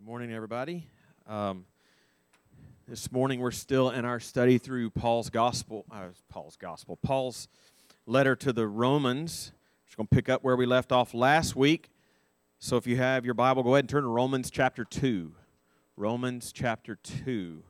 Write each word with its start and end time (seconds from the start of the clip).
Good 0.00 0.06
morning, 0.06 0.32
everybody. 0.32 0.86
Um, 1.26 1.66
this 2.88 3.12
morning 3.12 3.38
we're 3.38 3.50
still 3.50 3.90
in 3.90 4.06
our 4.06 4.18
study 4.18 4.56
through 4.56 4.88
Paul's 4.88 5.28
gospel. 5.28 5.84
Uh, 5.92 6.06
Paul's 6.30 6.56
gospel. 6.56 6.96
Paul's 6.96 7.48
letter 8.06 8.34
to 8.34 8.50
the 8.54 8.66
Romans. 8.66 9.52
We're 9.52 9.88
just 9.88 9.96
going 9.98 10.06
to 10.06 10.14
pick 10.16 10.30
up 10.30 10.42
where 10.42 10.56
we 10.56 10.64
left 10.64 10.90
off 10.90 11.12
last 11.12 11.54
week. 11.54 11.90
So 12.58 12.78
if 12.78 12.86
you 12.86 12.96
have 12.96 13.26
your 13.26 13.34
Bible, 13.34 13.62
go 13.62 13.74
ahead 13.74 13.84
and 13.84 13.90
turn 13.90 14.04
to 14.04 14.08
Romans 14.08 14.50
chapter 14.50 14.86
two. 14.86 15.34
Romans 15.98 16.50
chapter 16.50 16.96
two. 16.96 17.62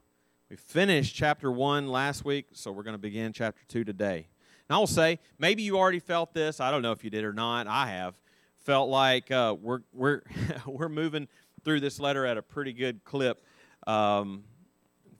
We 0.48 0.54
finished 0.54 1.16
chapter 1.16 1.50
one 1.50 1.88
last 1.88 2.24
week, 2.24 2.46
so 2.52 2.70
we're 2.70 2.84
going 2.84 2.94
to 2.94 2.98
begin 2.98 3.32
chapter 3.32 3.62
two 3.66 3.82
today. 3.82 4.28
And 4.68 4.76
I 4.76 4.78
will 4.78 4.86
say, 4.86 5.18
maybe 5.40 5.64
you 5.64 5.76
already 5.76 5.98
felt 5.98 6.32
this. 6.32 6.60
I 6.60 6.70
don't 6.70 6.82
know 6.82 6.92
if 6.92 7.02
you 7.02 7.10
did 7.10 7.24
or 7.24 7.32
not. 7.32 7.66
I 7.66 7.88
have 7.88 8.14
felt 8.60 8.88
like 8.88 9.30
uh, 9.30 9.56
we're 9.60 9.80
we're 9.92 10.22
we're 10.66 10.88
moving 10.88 11.26
through 11.64 11.80
this 11.80 12.00
letter 12.00 12.26
at 12.26 12.36
a 12.36 12.42
pretty 12.42 12.72
good 12.72 13.04
clip, 13.04 13.42
um, 13.86 14.44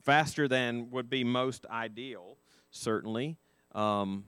faster 0.03 0.47
than 0.47 0.89
would 0.91 1.09
be 1.09 1.23
most 1.23 1.65
ideal, 1.67 2.37
certainly. 2.71 3.37
Um, 3.73 4.25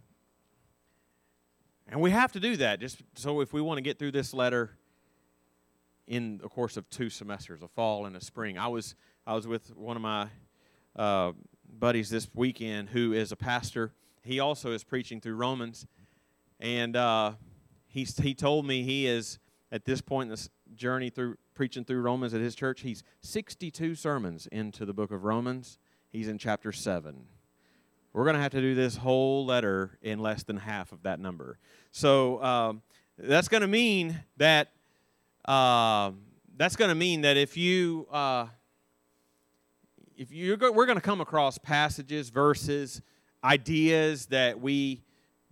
and 1.87 2.01
we 2.01 2.11
have 2.11 2.31
to 2.33 2.39
do 2.39 2.55
that 2.57 2.79
just 2.79 3.01
so 3.15 3.41
if 3.41 3.53
we 3.53 3.61
want 3.61 3.77
to 3.77 3.81
get 3.81 3.99
through 3.99 4.11
this 4.11 4.33
letter 4.33 4.77
in 6.07 6.37
the 6.37 6.49
course 6.49 6.77
of 6.77 6.89
two 6.89 7.09
semesters, 7.09 7.61
a 7.61 7.67
fall 7.67 8.05
and 8.05 8.15
a 8.15 8.21
spring. 8.21 8.57
I 8.57 8.67
was 8.67 8.95
I 9.25 9.33
was 9.33 9.47
with 9.47 9.75
one 9.75 9.95
of 9.95 10.01
my 10.01 10.27
uh, 10.95 11.31
buddies 11.79 12.09
this 12.09 12.27
weekend 12.33 12.89
who 12.89 13.13
is 13.13 13.31
a 13.31 13.35
pastor. 13.35 13.93
He 14.23 14.39
also 14.39 14.71
is 14.71 14.83
preaching 14.83 15.21
through 15.21 15.35
Romans, 15.35 15.85
and 16.59 16.95
uh, 16.95 17.33
he 17.87 18.03
he 18.03 18.33
told 18.33 18.65
me 18.65 18.83
he 18.83 19.07
is 19.07 19.39
at 19.71 19.85
this 19.85 20.01
point 20.01 20.27
in 20.27 20.31
this 20.31 20.49
journey 20.75 21.09
through 21.09 21.37
preaching 21.53 21.85
through 21.85 22.01
Romans 22.01 22.33
at 22.33 22.41
his 22.41 22.55
church. 22.55 22.81
He's 22.81 23.03
62 23.21 23.95
sermons 23.95 24.47
into 24.47 24.85
the 24.85 24.93
book 24.93 25.11
of 25.11 25.23
Romans. 25.23 25.77
He's 26.09 26.27
in 26.27 26.37
chapter 26.37 26.71
7. 26.71 27.25
We're 28.13 28.23
going 28.23 28.35
to 28.35 28.41
have 28.41 28.51
to 28.51 28.61
do 28.61 28.75
this 28.75 28.97
whole 28.97 29.45
letter 29.45 29.97
in 30.01 30.19
less 30.19 30.43
than 30.43 30.57
half 30.57 30.91
of 30.91 31.03
that 31.03 31.19
number. 31.19 31.57
So 31.91 32.43
um, 32.43 32.81
that's 33.17 33.47
going 33.47 33.61
to 33.61 33.67
mean 33.67 34.23
that 34.37 34.71
uh, 35.45 36.11
that's 36.55 36.75
going 36.75 36.89
to 36.89 36.95
mean 36.95 37.21
that 37.21 37.37
if 37.37 37.57
you 37.57 38.07
uh, 38.11 38.47
if 40.15 40.31
you 40.31 40.55
go, 40.57 40.71
we're 40.71 40.85
going 40.85 40.97
to 40.97 41.01
come 41.01 41.21
across 41.21 41.57
passages, 41.57 42.29
verses, 42.29 43.01
ideas 43.43 44.27
that 44.27 44.59
we 44.59 45.01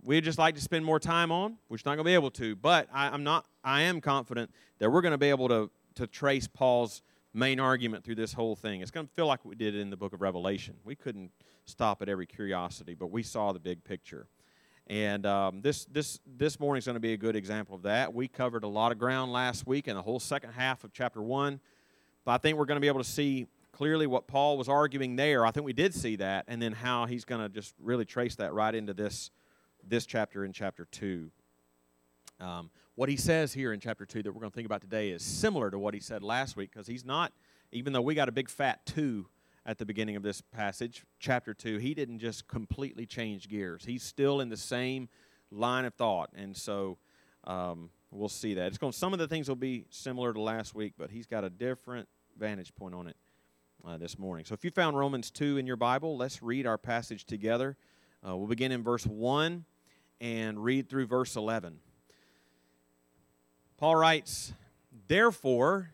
we 0.02 0.20
just 0.20 0.38
like 0.38 0.54
to 0.56 0.60
spend 0.60 0.84
more 0.84 0.98
time 0.98 1.30
on. 1.30 1.56
We're 1.68 1.76
not 1.84 1.96
going 1.96 1.98
to 1.98 2.04
be 2.04 2.14
able 2.14 2.30
to, 2.32 2.56
but 2.56 2.88
I, 2.92 3.08
I'm 3.08 3.24
not. 3.24 3.46
I 3.64 3.82
am 3.82 4.00
confident 4.00 4.50
that 4.78 4.90
we're 4.90 5.00
going 5.00 5.12
to 5.12 5.18
be 5.18 5.30
able 5.30 5.48
to 5.48 5.70
to 5.94 6.06
trace 6.06 6.48
Paul's 6.48 7.02
main 7.34 7.60
argument 7.60 8.04
through 8.04 8.16
this 8.16 8.32
whole 8.32 8.56
thing. 8.56 8.80
It's 8.80 8.90
going 8.90 9.06
to 9.06 9.12
feel 9.12 9.26
like 9.26 9.44
we 9.44 9.54
did 9.54 9.74
in 9.74 9.90
the 9.90 9.96
book 9.96 10.12
of 10.12 10.20
Revelation. 10.20 10.74
We 10.84 10.94
couldn't 10.94 11.30
stop 11.64 12.02
at 12.02 12.08
every 12.08 12.26
curiosity, 12.26 12.94
but 12.94 13.10
we 13.10 13.22
saw 13.22 13.52
the 13.52 13.60
big 13.60 13.84
picture. 13.84 14.26
And 14.88 15.24
um, 15.24 15.62
this 15.62 15.84
this 15.86 16.18
this 16.26 16.58
morning 16.58 16.78
is 16.78 16.86
going 16.86 16.94
to 16.94 17.00
be 17.00 17.12
a 17.12 17.16
good 17.16 17.36
example 17.36 17.76
of 17.76 17.82
that. 17.82 18.12
We 18.12 18.26
covered 18.26 18.64
a 18.64 18.68
lot 18.68 18.90
of 18.92 18.98
ground 18.98 19.32
last 19.32 19.66
week 19.66 19.86
in 19.86 19.94
the 19.94 20.02
whole 20.02 20.20
second 20.20 20.52
half 20.52 20.82
of 20.82 20.92
chapter 20.92 21.22
one, 21.22 21.60
but 22.24 22.32
I 22.32 22.38
think 22.38 22.58
we're 22.58 22.66
going 22.66 22.76
to 22.76 22.80
be 22.80 22.88
able 22.88 23.02
to 23.02 23.08
see 23.08 23.46
clearly 23.70 24.06
what 24.06 24.26
Paul 24.26 24.58
was 24.58 24.68
arguing 24.68 25.16
there. 25.16 25.46
I 25.46 25.52
think 25.52 25.64
we 25.64 25.72
did 25.72 25.94
see 25.94 26.16
that, 26.16 26.44
and 26.48 26.60
then 26.60 26.72
how 26.72 27.06
he's 27.06 27.24
going 27.24 27.40
to 27.40 27.48
just 27.48 27.74
really 27.80 28.04
trace 28.04 28.34
that 28.36 28.52
right 28.52 28.74
into 28.74 28.92
this 28.92 29.30
this 29.86 30.06
chapter 30.06 30.44
in 30.44 30.52
chapter 30.52 30.86
two. 30.90 31.30
Um, 32.40 32.70
what 32.94 33.08
he 33.08 33.16
says 33.16 33.52
here 33.52 33.72
in 33.72 33.80
chapter 33.80 34.04
2 34.04 34.22
that 34.22 34.32
we're 34.32 34.40
going 34.40 34.50
to 34.50 34.54
think 34.54 34.66
about 34.66 34.82
today 34.82 35.10
is 35.10 35.22
similar 35.22 35.70
to 35.70 35.78
what 35.78 35.94
he 35.94 36.00
said 36.00 36.22
last 36.22 36.56
week 36.56 36.70
because 36.72 36.86
he's 36.86 37.04
not, 37.04 37.32
even 37.70 37.92
though 37.92 38.02
we 38.02 38.14
got 38.14 38.28
a 38.28 38.32
big 38.32 38.50
fat 38.50 38.84
2 38.86 39.26
at 39.64 39.78
the 39.78 39.86
beginning 39.86 40.16
of 40.16 40.22
this 40.22 40.40
passage, 40.40 41.04
chapter 41.18 41.54
2, 41.54 41.78
he 41.78 41.94
didn't 41.94 42.18
just 42.18 42.48
completely 42.48 43.06
change 43.06 43.48
gears. 43.48 43.84
He's 43.84 44.02
still 44.02 44.40
in 44.40 44.48
the 44.48 44.56
same 44.56 45.08
line 45.50 45.84
of 45.84 45.94
thought. 45.94 46.30
And 46.34 46.54
so 46.56 46.98
um, 47.44 47.90
we'll 48.10 48.28
see 48.28 48.54
that. 48.54 48.66
It's 48.66 48.78
going 48.78 48.92
some 48.92 49.12
of 49.12 49.18
the 49.18 49.28
things 49.28 49.48
will 49.48 49.56
be 49.56 49.86
similar 49.88 50.32
to 50.34 50.40
last 50.40 50.74
week, 50.74 50.94
but 50.98 51.10
he's 51.10 51.26
got 51.26 51.44
a 51.44 51.50
different 51.50 52.08
vantage 52.38 52.74
point 52.74 52.94
on 52.94 53.06
it 53.06 53.16
uh, 53.86 53.96
this 53.96 54.18
morning. 54.18 54.44
So 54.44 54.52
if 54.52 54.64
you 54.64 54.70
found 54.70 54.98
Romans 54.98 55.30
2 55.30 55.56
in 55.56 55.66
your 55.66 55.76
Bible, 55.76 56.16
let's 56.16 56.42
read 56.42 56.66
our 56.66 56.78
passage 56.78 57.24
together. 57.24 57.76
Uh, 58.26 58.36
we'll 58.36 58.48
begin 58.48 58.70
in 58.70 58.82
verse 58.82 59.06
1 59.06 59.64
and 60.22 60.62
read 60.62 60.88
through 60.88 61.04
verse 61.04 61.34
11. 61.34 61.80
Paul 63.76 63.96
writes, 63.96 64.52
Therefore, 65.08 65.90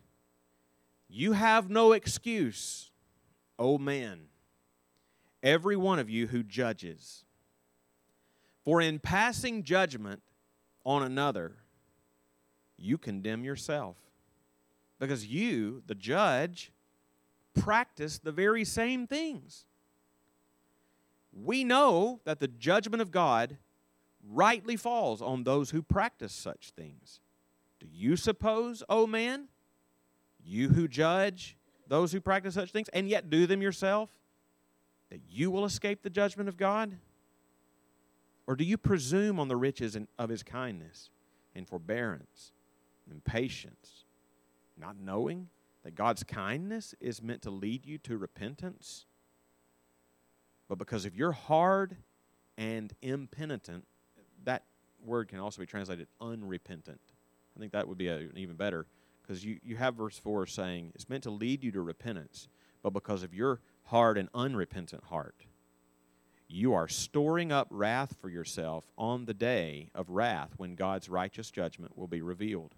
you 1.09 1.31
have 1.31 1.71
no 1.71 1.93
excuse, 1.93 2.91
O 3.57 3.79
man, 3.79 4.27
every 5.41 5.75
one 5.75 5.97
of 5.97 6.11
you 6.11 6.27
who 6.27 6.43
judges. 6.43 7.25
For 8.63 8.79
in 8.79 8.99
passing 8.99 9.63
judgment 9.63 10.21
on 10.85 11.01
another, 11.01 11.55
you 12.77 12.99
condemn 12.99 13.43
yourself. 13.43 13.97
Because 14.99 15.25
you, 15.25 15.81
the 15.87 15.95
judge, 15.95 16.71
practice 17.59 18.19
the 18.19 18.31
very 18.31 18.63
same 18.63 19.07
things. 19.07 19.65
We 21.33 21.63
know 21.63 22.19
that 22.25 22.39
the 22.39 22.47
judgment 22.47 23.01
of 23.01 23.09
God 23.09 23.57
rightly 24.29 24.75
falls 24.75 25.21
on 25.21 25.43
those 25.43 25.71
who 25.71 25.81
practice 25.81 26.33
such 26.33 26.71
things. 26.71 27.19
Do 27.79 27.87
you 27.91 28.15
suppose, 28.15 28.83
O 28.83 29.03
oh 29.03 29.07
man, 29.07 29.47
you 30.43 30.69
who 30.69 30.87
judge 30.87 31.57
those 31.87 32.11
who 32.11 32.21
practice 32.21 32.53
such 32.53 32.71
things 32.71 32.89
and 32.89 33.09
yet 33.09 33.29
do 33.29 33.47
them 33.47 33.61
yourself, 33.61 34.09
that 35.09 35.21
you 35.27 35.49
will 35.49 35.65
escape 35.65 36.03
the 36.03 36.09
judgment 36.09 36.47
of 36.47 36.55
God? 36.55 36.97
Or 38.45 38.55
do 38.55 38.63
you 38.63 38.77
presume 38.77 39.39
on 39.39 39.47
the 39.47 39.55
riches 39.55 39.97
of 40.17 40.29
his 40.29 40.43
kindness 40.43 41.09
and 41.55 41.67
forbearance 41.67 42.51
and 43.09 43.23
patience, 43.23 44.05
not 44.77 44.95
knowing 44.97 45.49
that 45.83 45.95
God's 45.95 46.23
kindness 46.23 46.93
is 46.99 47.21
meant 47.21 47.41
to 47.43 47.49
lead 47.49 47.85
you 47.85 47.97
to 47.99 48.17
repentance? 48.17 49.05
But 50.67 50.77
because 50.77 51.05
of 51.05 51.15
your 51.15 51.31
hard 51.31 51.97
and 52.57 52.93
impenitent, 53.01 53.85
that 54.45 54.63
word 55.03 55.27
can 55.27 55.39
also 55.39 55.61
be 55.61 55.65
translated 55.65 56.07
unrepentant. 56.21 57.01
I 57.55 57.59
think 57.59 57.71
that 57.73 57.87
would 57.87 57.97
be 57.97 58.07
a, 58.07 58.29
even 58.35 58.55
better 58.55 58.85
because 59.21 59.43
you, 59.43 59.59
you 59.63 59.75
have 59.75 59.95
verse 59.95 60.17
4 60.17 60.47
saying 60.47 60.91
it's 60.95 61.09
meant 61.09 61.23
to 61.23 61.29
lead 61.29 61.63
you 61.63 61.71
to 61.73 61.81
repentance, 61.81 62.47
but 62.81 62.91
because 62.91 63.23
of 63.23 63.33
your 63.33 63.61
hard 63.83 64.17
and 64.17 64.29
unrepentant 64.33 65.03
heart, 65.05 65.45
you 66.47 66.73
are 66.73 66.87
storing 66.87 67.51
up 67.51 67.67
wrath 67.69 68.15
for 68.19 68.29
yourself 68.29 68.83
on 68.97 69.25
the 69.25 69.33
day 69.33 69.91
of 69.93 70.09
wrath 70.09 70.49
when 70.57 70.73
God's 70.73 71.07
righteous 71.07 71.51
judgment 71.51 71.95
will 71.95 72.07
be 72.07 72.21
revealed. 72.21 72.73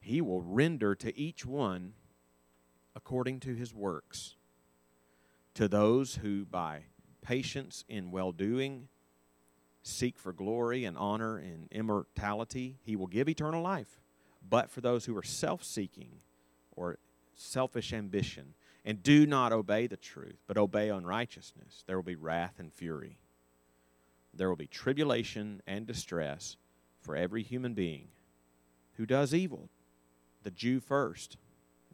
He 0.00 0.20
will 0.20 0.42
render 0.42 0.94
to 0.96 1.18
each 1.18 1.46
one 1.46 1.94
according 2.94 3.40
to 3.40 3.54
his 3.54 3.72
works. 3.74 4.36
To 5.54 5.66
those 5.66 6.16
who 6.16 6.44
by 6.44 6.82
patience 7.22 7.84
in 7.88 8.10
well 8.10 8.32
doing 8.32 8.88
seek 9.84 10.18
for 10.18 10.32
glory 10.32 10.84
and 10.84 10.96
honor 10.96 11.36
and 11.36 11.68
immortality, 11.70 12.78
he 12.82 12.96
will 12.96 13.06
give 13.06 13.28
eternal 13.28 13.62
life. 13.62 14.00
But 14.48 14.70
for 14.70 14.80
those 14.80 15.04
who 15.04 15.16
are 15.16 15.22
self 15.22 15.62
seeking 15.62 16.20
or 16.74 16.98
selfish 17.34 17.92
ambition 17.92 18.54
and 18.84 19.02
do 19.02 19.26
not 19.26 19.52
obey 19.52 19.86
the 19.86 19.96
truth, 19.96 20.42
but 20.46 20.58
obey 20.58 20.88
unrighteousness, 20.88 21.84
there 21.86 21.96
will 21.96 22.02
be 22.02 22.16
wrath 22.16 22.54
and 22.58 22.72
fury. 22.72 23.18
There 24.32 24.48
will 24.48 24.56
be 24.56 24.66
tribulation 24.66 25.62
and 25.66 25.86
distress 25.86 26.56
for 27.00 27.14
every 27.14 27.42
human 27.42 27.74
being 27.74 28.08
who 28.96 29.06
does 29.06 29.34
evil, 29.34 29.68
the 30.42 30.50
Jew 30.50 30.80
first, 30.80 31.36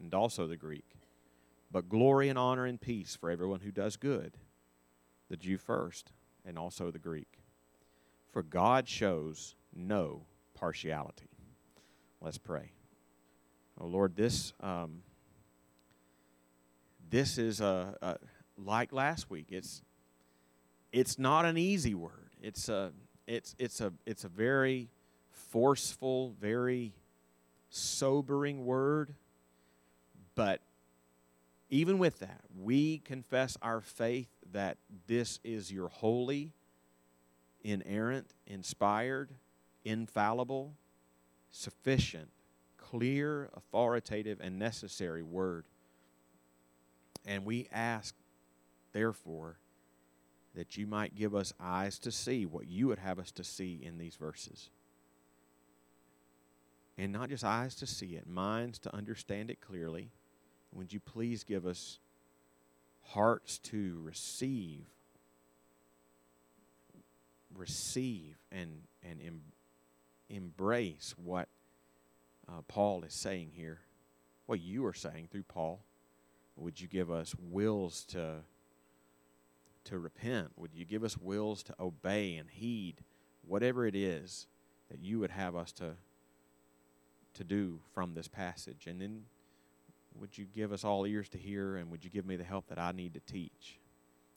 and 0.00 0.14
also 0.14 0.47
the 0.47 0.56
Greek. 0.56 0.97
But 1.73 1.88
glory 1.88 2.29
and 2.29 2.38
honor 2.38 2.67
and 2.67 2.81
peace 2.81 3.17
for 3.20 3.31
everyone 3.31 3.61
who 3.61 3.70
does 3.70 3.97
good, 3.97 4.37
the 5.29 5.37
Jew 5.37 5.59
first, 5.59 6.12
and 6.44 6.59
also 6.59 6.91
the 6.91 6.99
Greek 6.99 7.39
for 8.32 8.43
God 8.43 8.88
shows 8.88 9.55
no 9.75 10.27
partiality. 10.55 11.29
Let's 12.21 12.38
pray. 12.38 12.73
Oh 13.79 13.87
Lord, 13.87 14.15
this 14.15 14.53
um, 14.61 15.03
this 17.09 17.38
is 17.38 17.61
a, 17.61 17.97
a, 18.03 18.17
like 18.56 18.93
last 18.93 19.31
week. 19.31 19.47
It's 19.50 19.82
it's 20.93 21.19
not 21.19 21.44
an 21.44 21.56
easy 21.56 21.94
word. 21.94 22.31
It's 22.43 22.69
a 22.69 22.93
it's 23.27 23.55
it's 23.59 23.81
a 23.81 23.93
it's 24.06 24.25
a 24.25 24.29
very 24.29 24.91
forceful, 25.31 26.35
very 26.41 26.93
sobering 27.71 28.65
word. 28.65 29.15
But 30.35 30.61
even 31.69 31.99
with 31.99 32.19
that, 32.21 32.41
we 32.59 32.99
confess 32.99 33.56
our 33.62 33.81
faith 33.81 34.29
that 34.53 34.76
this 35.06 35.41
is 35.44 35.73
your 35.73 35.88
holy 35.88 36.53
inerrant, 37.62 38.35
inspired, 38.47 39.31
infallible, 39.85 40.75
sufficient, 41.51 42.29
clear, 42.77 43.51
authoritative, 43.55 44.41
and 44.41 44.59
necessary 44.59 45.23
word. 45.23 45.65
And 47.25 47.45
we 47.45 47.69
ask, 47.73 48.15
therefore, 48.93 49.59
that 50.55 50.77
you 50.77 50.87
might 50.87 51.15
give 51.15 51.35
us 51.35 51.53
eyes 51.61 51.99
to 52.01 52.11
see 52.11 52.47
what 52.47 52.67
you 52.67 52.89
would 52.89 52.99
have 52.99 53.19
us 53.19 53.31
to 53.33 53.45
see 53.45 53.81
in 53.83 53.99
these 53.99 54.17
verses. 54.17 54.71
And 56.99 57.12
not 57.12 57.29
just 57.29 57.45
eyes 57.45 57.75
to 57.77 57.87
see 57.87 58.17
it, 58.17 58.27
minds 58.27 58.79
to 58.81 58.95
understand 58.95 59.51
it 59.51 59.61
clearly. 59.61 60.11
Would 60.73 60.93
you 60.93 61.01
please 61.01 61.45
give 61.45 61.67
us 61.67 61.99
hearts 63.03 63.59
to 63.59 64.01
receive 64.03 64.87
receive 67.55 68.37
and 68.50 68.82
and 69.02 69.20
em, 69.20 69.43
embrace 70.29 71.14
what 71.17 71.49
uh, 72.49 72.62
Paul 72.69 73.02
is 73.02 73.14
saying 73.14 73.50
here, 73.55 73.81
what 74.47 74.61
you 74.61 74.85
are 74.87 74.94
saying 74.94 75.29
through 75.31 75.44
Paul. 75.44 75.85
Would 76.56 76.81
you 76.81 76.88
give 76.88 77.11
us 77.11 77.35
wills 77.38 78.05
to 78.06 78.37
to 79.85 79.99
repent? 79.99 80.50
Would 80.56 80.75
you 80.75 80.85
give 80.85 81.05
us 81.05 81.17
wills 81.17 81.62
to 81.64 81.75
obey 81.81 82.37
and 82.37 82.50
heed 82.50 83.02
whatever 83.47 83.87
it 83.87 83.94
is 83.94 84.47
that 84.91 85.00
you 85.00 85.19
would 85.20 85.31
have 85.31 85.56
us 85.56 85.73
to 85.73 85.94
to 87.35 87.44
do 87.44 87.81
from 87.94 88.14
this 88.14 88.29
passage? 88.29 88.87
And 88.87 89.00
then 89.00 89.23
would 90.14 90.37
you 90.37 90.44
give 90.44 90.73
us 90.73 90.85
all 90.85 91.06
ears 91.06 91.29
to 91.31 91.38
hear 91.38 91.76
and 91.76 91.91
would 91.91 92.05
you 92.05 92.11
give 92.11 92.26
me 92.26 92.37
the 92.37 92.44
help 92.44 92.67
that 92.69 92.79
I 92.79 92.93
need 92.93 93.14
to 93.14 93.20
teach? 93.20 93.79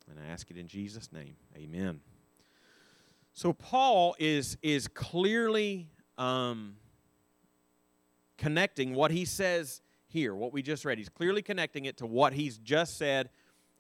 And 0.10 0.20
I 0.20 0.32
ask 0.32 0.50
it 0.52 0.58
in 0.58 0.68
Jesus' 0.68 1.12
name. 1.12 1.36
Amen. 1.56 2.02
So 3.34 3.52
Paul 3.52 4.16
is 4.20 4.58
is 4.62 4.88
clearly 4.88 5.90
um, 6.18 6.76
connecting 8.38 8.94
what 8.94 9.10
he 9.10 9.26
says 9.26 9.82
here, 10.08 10.36
what 10.36 10.54
we 10.54 10.62
just 10.62 10.86
read. 10.86 11.00
He's 11.00 11.10
clearly 11.10 11.42
connecting 11.42 11.86
it 11.86 11.98
to 11.98 12.06
what 12.06 12.34
he's 12.34 12.60
just 12.60 12.98
said 12.98 13.30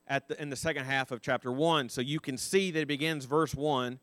at 0.07 0.27
the, 0.27 0.41
in 0.41 0.49
the 0.49 0.55
second 0.55 0.85
half 0.85 1.11
of 1.11 1.21
chapter 1.21 1.51
one. 1.51 1.87
So 1.87 2.01
you 2.01 2.19
can 2.19 2.37
see 2.37 2.71
that 2.71 2.81
it 2.81 2.87
begins 2.87 3.25
verse 3.25 3.53
one 3.53 3.99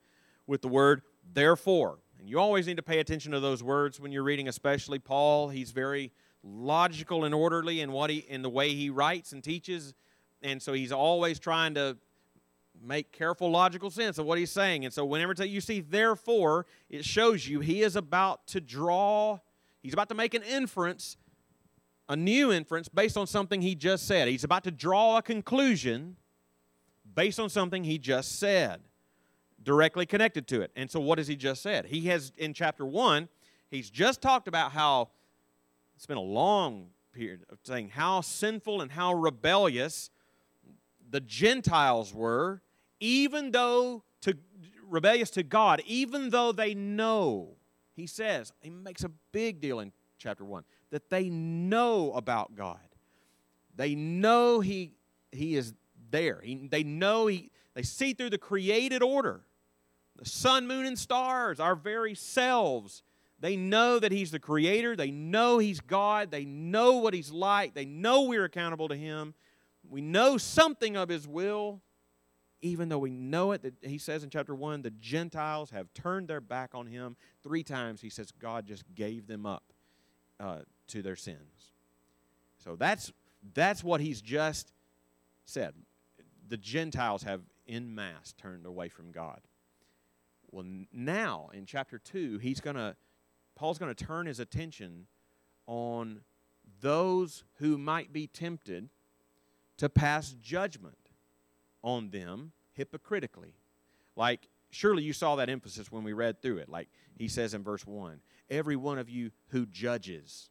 with 0.46 0.62
the 0.62 0.68
word 0.68 1.02
therefore. 1.32 1.98
And 2.20 2.28
you 2.28 2.38
always 2.38 2.68
need 2.68 2.76
to 2.76 2.82
pay 2.82 3.00
attention 3.00 3.32
to 3.32 3.40
those 3.40 3.62
words 3.62 3.98
when 3.98 4.12
you're 4.12 4.22
reading, 4.22 4.46
especially 4.46 5.00
Paul. 5.00 5.48
He's 5.48 5.72
very 5.72 6.12
logical 6.44 7.24
and 7.24 7.34
orderly 7.34 7.80
in 7.80 7.90
what 7.90 8.08
he 8.08 8.18
in 8.18 8.42
the 8.42 8.50
way 8.50 8.74
he 8.74 8.88
writes 8.88 9.32
and 9.32 9.42
teaches, 9.42 9.94
and 10.42 10.62
so 10.62 10.72
he's 10.72 10.92
always 10.92 11.38
trying 11.38 11.74
to 11.74 11.96
make 12.82 13.12
careful 13.12 13.50
logical 13.50 13.90
sense 13.90 14.18
of 14.18 14.26
what 14.26 14.38
he's 14.38 14.50
saying. 14.50 14.84
And 14.84 14.92
so 14.92 15.04
whenever 15.04 15.32
you 15.44 15.60
see 15.60 15.80
therefore, 15.80 16.66
it 16.88 17.04
shows 17.04 17.46
you 17.46 17.60
he 17.60 17.82
is 17.82 17.96
about 17.96 18.46
to 18.48 18.60
draw, 18.60 19.38
he's 19.82 19.92
about 19.92 20.08
to 20.08 20.14
make 20.14 20.34
an 20.34 20.42
inference, 20.42 21.16
a 22.08 22.16
new 22.16 22.52
inference 22.52 22.88
based 22.88 23.16
on 23.16 23.26
something 23.26 23.62
he 23.62 23.74
just 23.74 24.06
said. 24.06 24.28
He's 24.28 24.44
about 24.44 24.64
to 24.64 24.70
draw 24.70 25.18
a 25.18 25.22
conclusion 25.22 26.16
based 27.14 27.38
on 27.38 27.48
something 27.48 27.84
he 27.84 27.98
just 27.98 28.38
said, 28.38 28.80
directly 29.62 30.06
connected 30.06 30.46
to 30.48 30.62
it. 30.62 30.70
And 30.74 30.90
so 30.90 31.00
what 31.00 31.18
has 31.18 31.28
he 31.28 31.36
just 31.36 31.62
said? 31.62 31.86
He 31.86 32.06
has 32.06 32.32
in 32.36 32.54
chapter 32.54 32.86
1, 32.86 33.28
he's 33.70 33.90
just 33.90 34.22
talked 34.22 34.48
about 34.48 34.72
how 34.72 35.10
it's 35.96 36.06
been 36.06 36.16
a 36.16 36.22
long 36.22 36.88
period 37.12 37.44
of 37.50 37.58
saying 37.64 37.90
how 37.90 38.20
sinful 38.20 38.80
and 38.80 38.92
how 38.92 39.12
rebellious 39.12 40.10
the 41.10 41.20
Gentiles 41.20 42.14
were 42.14 42.62
even 43.00 43.50
though 43.50 44.04
to 44.22 44.36
rebellious 44.88 45.30
to 45.30 45.42
God, 45.42 45.82
even 45.86 46.30
though 46.30 46.52
they 46.52 46.74
know, 46.74 47.56
he 47.94 48.06
says, 48.06 48.52
he 48.60 48.70
makes 48.70 49.04
a 49.04 49.10
big 49.32 49.60
deal 49.60 49.80
in 49.80 49.92
chapter 50.18 50.44
1 50.44 50.64
that 50.90 51.08
they 51.10 51.28
know 51.30 52.12
about 52.12 52.54
God. 52.54 52.78
They 53.74 53.94
know 53.94 54.60
he 54.60 54.92
he 55.32 55.56
is 55.56 55.72
there. 56.10 56.40
He, 56.42 56.68
they 56.68 56.82
know 56.82 57.28
he 57.28 57.50
they 57.74 57.82
see 57.82 58.12
through 58.12 58.30
the 58.30 58.38
created 58.38 59.02
order. 59.02 59.42
The 60.16 60.26
sun, 60.26 60.66
moon 60.66 60.84
and 60.84 60.98
stars, 60.98 61.60
our 61.60 61.74
very 61.74 62.14
selves. 62.14 63.02
They 63.38 63.56
know 63.56 63.98
that 63.98 64.12
he's 64.12 64.32
the 64.32 64.38
creator. 64.38 64.94
They 64.94 65.10
know 65.10 65.58
he's 65.58 65.80
God. 65.80 66.30
They 66.30 66.44
know 66.44 66.96
what 66.96 67.14
he's 67.14 67.30
like. 67.30 67.72
They 67.72 67.86
know 67.86 68.22
we're 68.22 68.44
accountable 68.44 68.88
to 68.88 68.96
him. 68.96 69.32
We 69.88 70.02
know 70.02 70.36
something 70.36 70.96
of 70.96 71.08
his 71.08 71.26
will 71.26 71.80
even 72.62 72.88
though 72.88 72.98
we 72.98 73.10
know 73.10 73.52
it, 73.52 73.62
that 73.62 73.74
he 73.82 73.98
says 73.98 74.22
in 74.22 74.30
chapter 74.30 74.54
1, 74.54 74.82
the 74.82 74.90
Gentiles 74.90 75.70
have 75.70 75.92
turned 75.94 76.28
their 76.28 76.40
back 76.40 76.74
on 76.74 76.86
him. 76.86 77.16
Three 77.42 77.62
times 77.62 78.00
he 78.00 78.10
says 78.10 78.32
God 78.32 78.66
just 78.66 78.84
gave 78.94 79.26
them 79.26 79.46
up 79.46 79.72
uh, 80.38 80.60
to 80.88 81.02
their 81.02 81.16
sins. 81.16 81.72
So 82.62 82.76
that's, 82.76 83.12
that's 83.54 83.82
what 83.82 84.00
he's 84.00 84.20
just 84.20 84.72
said. 85.46 85.74
The 86.48 86.56
Gentiles 86.56 87.22
have 87.22 87.42
in 87.66 87.94
mass 87.94 88.34
turned 88.36 88.66
away 88.66 88.88
from 88.88 89.12
God. 89.12 89.40
Well, 90.50 90.66
now 90.92 91.50
in 91.54 91.64
chapter 91.64 91.98
2, 91.98 92.38
he's 92.38 92.60
going 92.60 92.76
to, 92.76 92.96
Paul's 93.54 93.78
going 93.78 93.94
to 93.94 94.04
turn 94.04 94.26
his 94.26 94.40
attention 94.40 95.06
on 95.66 96.22
those 96.80 97.44
who 97.58 97.78
might 97.78 98.12
be 98.12 98.26
tempted 98.26 98.88
to 99.78 99.88
pass 99.88 100.34
judgment 100.42 100.98
on 101.82 102.10
them 102.10 102.52
hypocritically. 102.72 103.54
Like, 104.16 104.48
surely 104.70 105.02
you 105.02 105.12
saw 105.12 105.36
that 105.36 105.48
emphasis 105.48 105.90
when 105.90 106.04
we 106.04 106.12
read 106.12 106.40
through 106.40 106.58
it. 106.58 106.68
Like 106.68 106.88
he 107.16 107.28
says 107.28 107.54
in 107.54 107.62
verse 107.62 107.86
1 107.86 108.20
Every 108.48 108.76
one 108.76 108.98
of 108.98 109.08
you 109.08 109.30
who 109.48 109.66
judges, 109.66 110.50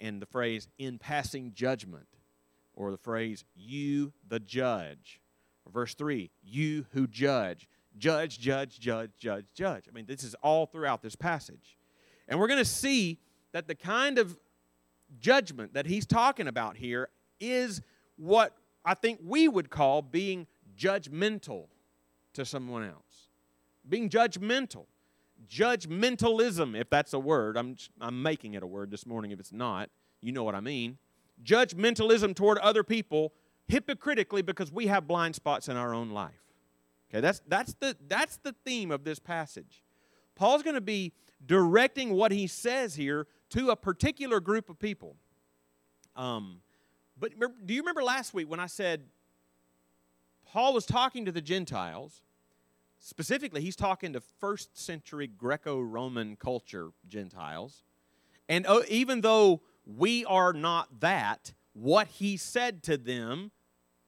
and 0.00 0.20
the 0.20 0.26
phrase 0.26 0.66
in 0.78 0.98
passing 0.98 1.52
judgment, 1.54 2.08
or 2.74 2.90
the 2.90 2.98
phrase 2.98 3.44
you 3.54 4.12
the 4.28 4.40
judge. 4.40 5.20
Verse 5.72 5.94
3 5.94 6.30
You 6.42 6.86
who 6.92 7.06
judge. 7.06 7.68
Judge, 7.98 8.38
judge, 8.38 8.78
judge, 8.78 9.10
judge, 9.18 9.46
judge. 9.52 9.84
I 9.88 9.92
mean, 9.92 10.06
this 10.06 10.22
is 10.22 10.34
all 10.42 10.66
throughout 10.66 11.02
this 11.02 11.16
passage. 11.16 11.76
And 12.28 12.38
we're 12.38 12.46
going 12.46 12.58
to 12.58 12.64
see 12.64 13.18
that 13.52 13.66
the 13.66 13.74
kind 13.74 14.16
of 14.18 14.38
judgment 15.18 15.74
that 15.74 15.86
he's 15.86 16.06
talking 16.06 16.46
about 16.46 16.76
here 16.76 17.08
is 17.40 17.82
what 18.16 18.56
I 18.84 18.94
think 18.94 19.20
we 19.22 19.48
would 19.48 19.70
call 19.70 20.02
being 20.02 20.46
judgmental 20.76 21.66
to 22.34 22.44
someone 22.44 22.84
else. 22.84 23.28
Being 23.88 24.08
judgmental. 24.08 24.86
Judgmentalism, 25.48 26.78
if 26.78 26.90
that's 26.90 27.12
a 27.12 27.18
word. 27.18 27.56
I'm, 27.56 27.76
I'm 28.00 28.22
making 28.22 28.54
it 28.54 28.62
a 28.62 28.66
word 28.66 28.90
this 28.90 29.06
morning 29.06 29.30
if 29.30 29.40
it's 29.40 29.52
not. 29.52 29.90
You 30.20 30.32
know 30.32 30.44
what 30.44 30.54
I 30.54 30.60
mean. 30.60 30.98
Judgmentalism 31.44 32.34
toward 32.34 32.58
other 32.58 32.84
people 32.84 33.32
hypocritically 33.68 34.42
because 34.42 34.70
we 34.70 34.86
have 34.88 35.06
blind 35.06 35.34
spots 35.34 35.68
in 35.68 35.76
our 35.76 35.94
own 35.94 36.10
life. 36.10 36.42
Okay, 37.10 37.20
that's, 37.20 37.40
that's, 37.48 37.74
the, 37.74 37.96
that's 38.08 38.36
the 38.36 38.54
theme 38.64 38.90
of 38.90 39.04
this 39.04 39.18
passage. 39.18 39.82
Paul's 40.36 40.62
going 40.62 40.74
to 40.74 40.80
be 40.80 41.12
directing 41.44 42.12
what 42.12 42.32
he 42.32 42.46
says 42.46 42.94
here 42.94 43.26
to 43.50 43.70
a 43.70 43.76
particular 43.76 44.40
group 44.40 44.70
of 44.70 44.78
people. 44.78 45.16
Um, 46.14 46.60
but 47.20 47.32
do 47.66 47.74
you 47.74 47.82
remember 47.82 48.02
last 48.02 48.32
week 48.34 48.48
when 48.50 48.60
I 48.60 48.66
said 48.66 49.02
Paul 50.46 50.72
was 50.72 50.86
talking 50.86 51.26
to 51.26 51.32
the 51.32 51.42
Gentiles? 51.42 52.22
Specifically, 52.98 53.60
he's 53.60 53.76
talking 53.76 54.14
to 54.14 54.20
first 54.20 54.76
century 54.76 55.26
Greco 55.26 55.80
Roman 55.80 56.36
culture 56.36 56.90
Gentiles. 57.06 57.84
And 58.48 58.66
uh, 58.66 58.80
even 58.88 59.20
though 59.20 59.60
we 59.86 60.24
are 60.24 60.52
not 60.52 61.00
that, 61.00 61.52
what 61.72 62.08
he 62.08 62.36
said 62.36 62.82
to 62.84 62.96
them 62.96 63.50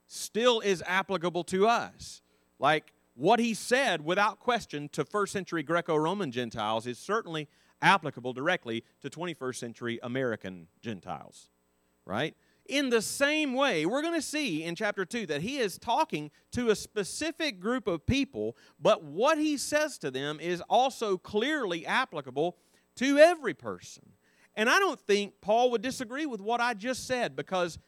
still 0.06 0.60
is 0.60 0.82
applicable 0.86 1.44
to 1.44 1.66
us. 1.66 2.22
Like 2.58 2.92
what 3.14 3.40
he 3.40 3.54
said, 3.54 4.04
without 4.04 4.40
question, 4.40 4.88
to 4.90 5.04
first 5.04 5.32
century 5.32 5.62
Greco 5.62 5.96
Roman 5.96 6.30
Gentiles 6.30 6.86
is 6.86 6.98
certainly 6.98 7.48
applicable 7.80 8.32
directly 8.32 8.84
to 9.00 9.10
21st 9.10 9.56
century 9.56 9.98
American 10.02 10.68
Gentiles, 10.80 11.50
right? 12.04 12.34
In 12.66 12.90
the 12.90 13.02
same 13.02 13.54
way, 13.54 13.86
we're 13.86 14.02
going 14.02 14.14
to 14.14 14.22
see 14.22 14.62
in 14.62 14.76
chapter 14.76 15.04
2 15.04 15.26
that 15.26 15.42
he 15.42 15.58
is 15.58 15.78
talking 15.78 16.30
to 16.52 16.70
a 16.70 16.76
specific 16.76 17.58
group 17.58 17.88
of 17.88 18.06
people, 18.06 18.56
but 18.80 19.02
what 19.02 19.36
he 19.38 19.56
says 19.56 19.98
to 19.98 20.10
them 20.10 20.38
is 20.40 20.62
also 20.70 21.16
clearly 21.18 21.84
applicable 21.84 22.56
to 22.96 23.18
every 23.18 23.54
person. 23.54 24.04
And 24.54 24.68
I 24.68 24.78
don't 24.78 25.00
think 25.00 25.34
Paul 25.40 25.70
would 25.70 25.82
disagree 25.82 26.26
with 26.26 26.40
what 26.40 26.60
I 26.60 26.74
just 26.74 27.06
said 27.06 27.34
because 27.34 27.78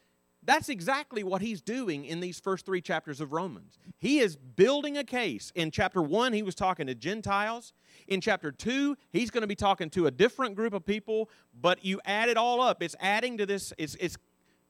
that's 0.47 0.69
exactly 0.69 1.25
what 1.25 1.41
he's 1.41 1.63
doing 1.63 2.05
in 2.05 2.21
these 2.21 2.39
first 2.39 2.67
three 2.67 2.81
chapters 2.81 3.21
of 3.21 3.33
Romans. 3.33 3.79
He 3.99 4.19
is 4.19 4.37
building 4.37 4.99
a 4.99 5.05
case. 5.05 5.51
In 5.55 5.71
chapter 5.71 6.03
1, 6.03 6.33
he 6.33 6.43
was 6.43 6.55
talking 6.55 6.87
to 6.87 6.95
Gentiles. 6.95 7.73
In 8.09 8.21
chapter 8.21 8.53
2, 8.53 8.97
he's 9.11 9.31
going 9.31 9.43
to 9.43 9.47
be 9.47 9.55
talking 9.55 9.89
to 9.91 10.07
a 10.07 10.11
different 10.11 10.55
group 10.55 10.75
of 10.75 10.85
people, 10.85 11.31
but 11.59 11.85
you 11.85 12.01
add 12.05 12.29
it 12.29 12.37
all 12.37 12.61
up. 12.61 12.83
It's 12.83 12.97
adding 13.01 13.39
to 13.39 13.47
this, 13.47 13.73
it's, 13.79 13.97
it's 13.99 14.17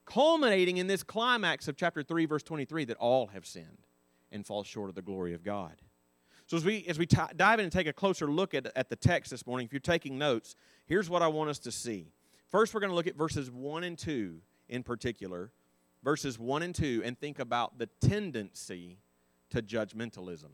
culminating 0.04 0.76
in 0.76 0.86
this 0.86 1.02
climax 1.02 1.68
of 1.68 1.76
chapter 1.76 2.02
3, 2.02 2.26
verse 2.26 2.42
23 2.42 2.84
that 2.86 2.96
all 2.98 3.28
have 3.28 3.46
sinned 3.46 3.86
and 4.30 4.46
fall 4.46 4.64
short 4.64 4.88
of 4.88 4.94
the 4.94 5.02
glory 5.02 5.34
of 5.34 5.42
God. 5.42 5.80
So, 6.46 6.56
as 6.56 6.64
we, 6.64 6.84
as 6.88 6.98
we 6.98 7.06
t- 7.06 7.16
dive 7.36 7.58
in 7.58 7.64
and 7.64 7.72
take 7.72 7.86
a 7.86 7.92
closer 7.92 8.26
look 8.26 8.52
at, 8.52 8.70
at 8.76 8.90
the 8.90 8.96
text 8.96 9.30
this 9.30 9.46
morning, 9.46 9.66
if 9.66 9.72
you're 9.72 9.80
taking 9.80 10.18
notes, 10.18 10.56
here's 10.84 11.08
what 11.08 11.22
I 11.22 11.28
want 11.28 11.48
us 11.48 11.58
to 11.60 11.72
see. 11.72 12.12
First, 12.50 12.74
we're 12.74 12.80
going 12.80 12.90
to 12.90 12.96
look 12.96 13.06
at 13.06 13.16
verses 13.16 13.50
1 13.50 13.84
and 13.84 13.98
2 13.98 14.40
in 14.68 14.82
particular, 14.82 15.50
verses 16.02 16.38
1 16.38 16.62
and 16.62 16.74
2, 16.74 17.02
and 17.04 17.18
think 17.18 17.38
about 17.38 17.78
the 17.78 17.88
tendency 18.00 18.98
to 19.50 19.62
judgmentalism. 19.62 20.50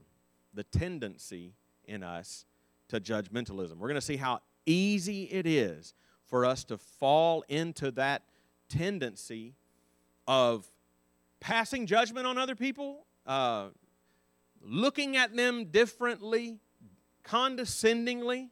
The 0.55 0.65
tendency 0.65 1.55
in 1.85 2.03
us 2.03 2.47
to 2.89 3.01
judgmentalism. 3.01 3.77
We're 3.77 3.89
going 3.89 3.95
to 3.97 4.01
see 4.01 4.17
how 4.17 4.41
easy 4.67 5.25
it 5.25 5.47
is 5.47 5.95
for 6.25 6.47
us 6.47 6.63
to 6.65 6.79
fall 6.79 7.45
into 7.49 7.91
that 7.93 8.23
tendency 8.71 9.55
of 10.27 10.67
passing 11.41 11.87
judgment 11.87 12.27
on 12.27 12.39
other 12.39 12.55
people, 12.55 13.05
uh, 13.27 13.69
looking 14.63 15.17
at 15.17 15.37
them 15.37 15.67
differently, 15.67 16.59
condescendingly. 17.25 18.51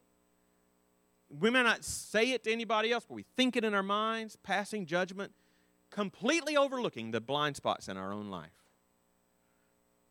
We 1.30 1.50
may 1.50 1.62
not 1.62 1.84
say 1.84 2.32
it 2.32 2.44
to 2.44 2.52
anybody 2.52 2.90
else, 2.92 3.04
but 3.08 3.14
we 3.14 3.24
think 3.36 3.56
it 3.56 3.64
in 3.64 3.74
our 3.74 3.82
minds, 3.82 4.36
passing 4.36 4.86
judgment, 4.86 5.32
completely 5.90 6.56
overlooking 6.56 7.10
the 7.10 7.20
blind 7.20 7.56
spots 7.56 7.88
in 7.88 7.96
our 7.96 8.12
own 8.12 8.28
life. 8.28 8.50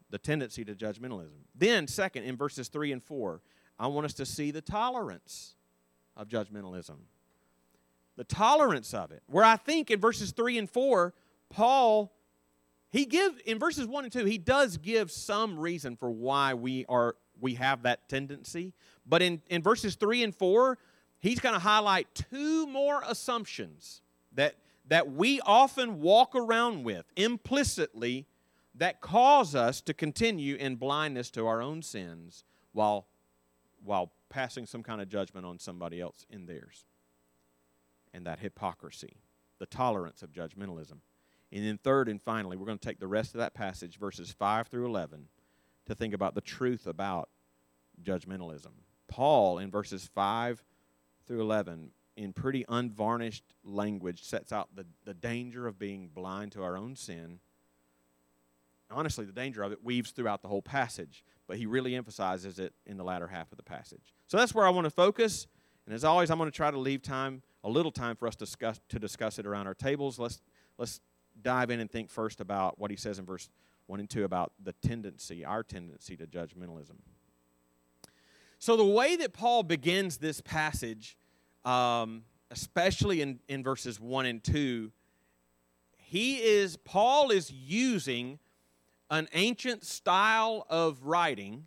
The 0.09 0.17
tendency 0.17 0.63
to 0.65 0.73
judgmentalism. 0.73 1.41
Then, 1.53 1.87
second, 1.87 2.23
in 2.23 2.37
verses 2.37 2.69
3 2.69 2.93
and 2.93 3.03
4, 3.03 3.41
I 3.77 3.87
want 3.87 4.05
us 4.05 4.13
to 4.15 4.25
see 4.25 4.51
the 4.51 4.61
tolerance 4.61 5.55
of 6.15 6.29
judgmentalism. 6.29 6.97
The 8.17 8.25
tolerance 8.25 8.93
of 8.93 9.11
it. 9.11 9.23
Where 9.27 9.45
I 9.45 9.55
think 9.55 9.89
in 9.89 10.01
verses 10.01 10.31
3 10.31 10.57
and 10.57 10.69
4, 10.69 11.13
Paul 11.49 12.11
he 12.89 13.05
give 13.05 13.39
in 13.45 13.59
verses 13.59 13.85
1 13.85 14.05
and 14.05 14.13
2, 14.13 14.25
he 14.25 14.37
does 14.37 14.77
give 14.77 15.11
some 15.11 15.59
reason 15.59 15.95
for 15.97 16.09
why 16.09 16.53
we 16.53 16.85
are 16.87 17.15
we 17.39 17.53
have 17.53 17.83
that 17.83 18.09
tendency. 18.09 18.73
But 19.05 19.21
in, 19.21 19.41
in 19.47 19.61
verses 19.61 19.95
3 19.95 20.23
and 20.23 20.35
4, 20.35 20.79
he's 21.19 21.39
going 21.39 21.53
to 21.53 21.59
highlight 21.59 22.07
two 22.15 22.65
more 22.65 23.03
assumptions 23.07 24.01
that 24.33 24.55
that 24.87 25.11
we 25.11 25.39
often 25.41 25.99
walk 25.99 26.33
around 26.33 26.85
with 26.85 27.05
implicitly 27.15 28.25
that 28.73 29.01
cause 29.01 29.53
us 29.53 29.81
to 29.81 29.93
continue 29.93 30.55
in 30.55 30.77
blindness 30.77 31.29
to 31.31 31.45
our 31.45 31.61
own 31.61 31.83
sins 31.83 32.45
while 32.71 33.05
while 33.83 34.11
passing 34.29 34.65
some 34.65 34.81
kind 34.81 35.01
of 35.01 35.07
judgment 35.07 35.45
on 35.45 35.59
somebody 35.59 36.01
else 36.01 36.25
in 36.31 36.47
theirs. 36.47 36.86
And 38.17 38.25
that 38.25 38.39
hypocrisy, 38.39 39.17
the 39.59 39.67
tolerance 39.67 40.23
of 40.23 40.31
judgmentalism. 40.31 40.97
And 41.51 41.63
then, 41.63 41.77
third 41.77 42.09
and 42.09 42.19
finally, 42.19 42.57
we're 42.57 42.65
going 42.65 42.79
to 42.79 42.85
take 42.85 42.99
the 42.99 43.07
rest 43.07 43.35
of 43.35 43.37
that 43.37 43.53
passage, 43.53 43.99
verses 43.99 44.31
5 44.31 44.67
through 44.69 44.87
11, 44.87 45.27
to 45.85 45.93
think 45.93 46.15
about 46.15 46.33
the 46.33 46.41
truth 46.41 46.87
about 46.87 47.29
judgmentalism. 48.03 48.71
Paul, 49.07 49.59
in 49.59 49.69
verses 49.69 50.09
5 50.15 50.63
through 51.27 51.41
11, 51.41 51.91
in 52.15 52.33
pretty 52.33 52.65
unvarnished 52.67 53.43
language, 53.63 54.23
sets 54.23 54.51
out 54.51 54.69
the, 54.75 54.87
the 55.05 55.13
danger 55.13 55.67
of 55.67 55.77
being 55.77 56.09
blind 56.11 56.53
to 56.53 56.63
our 56.63 56.75
own 56.75 56.95
sin. 56.95 57.37
Honestly, 58.89 59.25
the 59.25 59.31
danger 59.31 59.61
of 59.61 59.71
it 59.71 59.83
weaves 59.83 60.09
throughout 60.09 60.41
the 60.41 60.47
whole 60.47 60.63
passage, 60.63 61.23
but 61.47 61.57
he 61.57 61.67
really 61.67 61.95
emphasizes 61.95 62.57
it 62.57 62.73
in 62.87 62.97
the 62.97 63.03
latter 63.03 63.27
half 63.27 63.51
of 63.51 63.57
the 63.57 63.63
passage. 63.63 64.15
So 64.25 64.37
that's 64.37 64.55
where 64.55 64.65
I 64.65 64.71
want 64.71 64.85
to 64.85 64.91
focus. 64.91 65.45
And 65.85 65.93
as 65.93 66.03
always, 66.03 66.29
I'm 66.31 66.37
going 66.37 66.51
to 66.51 66.55
try 66.55 66.69
to 66.69 66.77
leave 66.77 67.01
time, 67.01 67.41
a 67.67 67.69
little 67.69 67.91
time 67.91 68.15
for 68.15 68.27
us 68.27 68.35
to 68.37 68.45
discuss, 68.45 68.79
to 68.87 68.97
discuss 68.97 69.39
it 69.39 69.45
around 69.45 69.67
our 69.67 69.73
tables. 69.73 70.17
Let's, 70.17 70.41
let's 70.77 71.01
dive 71.41 71.69
in 71.69 71.81
and 71.81 71.91
think 71.91 72.09
first 72.09 72.39
about 72.39 72.79
what 72.79 72.89
he 72.89 72.95
says 72.97 73.19
in 73.19 73.25
verse 73.25 73.49
1 73.87 73.99
and 73.99 74.09
2 74.09 74.23
about 74.23 74.53
the 74.63 74.71
tendency, 74.71 75.43
our 75.43 75.63
tendency 75.63 76.15
to 76.15 76.25
judgmentalism. 76.25 76.95
So, 78.57 78.77
the 78.77 78.85
way 78.85 79.17
that 79.17 79.33
Paul 79.33 79.63
begins 79.63 80.17
this 80.17 80.39
passage, 80.39 81.17
um, 81.65 82.23
especially 82.51 83.21
in, 83.21 83.39
in 83.49 83.63
verses 83.63 83.99
1 83.99 84.25
and 84.25 84.43
2, 84.43 84.89
he 85.97 86.37
is, 86.37 86.77
Paul 86.77 87.31
is 87.31 87.51
using 87.51 88.39
an 89.11 89.27
ancient 89.33 89.83
style 89.83 90.65
of 90.69 91.03
writing. 91.03 91.65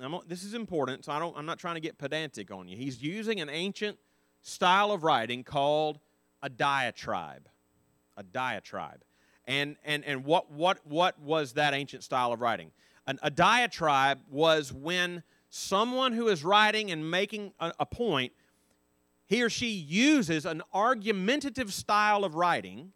I'm, 0.00 0.16
this 0.26 0.42
is 0.42 0.54
important, 0.54 1.04
so 1.04 1.12
I 1.12 1.20
don't, 1.20 1.36
I'm 1.36 1.46
not 1.46 1.60
trying 1.60 1.76
to 1.76 1.80
get 1.80 1.96
pedantic 1.96 2.50
on 2.50 2.66
you. 2.66 2.76
He's 2.76 3.00
using 3.00 3.40
an 3.40 3.48
ancient 3.48 3.98
style 4.42 4.92
of 4.92 5.02
writing 5.02 5.44
called 5.44 5.98
a 6.42 6.48
diatribe 6.48 7.48
a 8.16 8.22
diatribe. 8.22 9.02
And, 9.46 9.76
and, 9.84 10.04
and 10.04 10.24
what, 10.24 10.50
what, 10.50 10.86
what 10.86 11.18
was 11.20 11.54
that 11.54 11.74
ancient 11.74 12.04
style 12.04 12.32
of 12.32 12.40
writing? 12.40 12.70
An, 13.06 13.18
a 13.22 13.30
diatribe 13.30 14.20
was 14.30 14.72
when 14.72 15.22
someone 15.50 16.12
who 16.12 16.28
is 16.28 16.44
writing 16.44 16.90
and 16.90 17.10
making 17.10 17.52
a, 17.58 17.72
a 17.80 17.86
point, 17.86 18.32
he 19.26 19.42
or 19.42 19.50
she 19.50 19.70
uses 19.70 20.46
an 20.46 20.62
argumentative 20.72 21.72
style 21.72 22.24
of 22.24 22.34
writing 22.34 22.92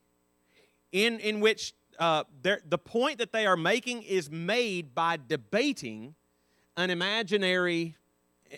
in, 0.93 1.19
in 1.19 1.41
which 1.41 1.75
uh, 1.99 2.25
the 2.43 2.79
point 2.79 3.19
that 3.19 3.33
they 3.33 3.47
are 3.47 3.57
making 3.57 4.03
is 4.03 4.31
made 4.31 4.95
by 4.95 5.19
debating 5.26 6.15
an 6.76 6.91
imaginary 6.91 7.97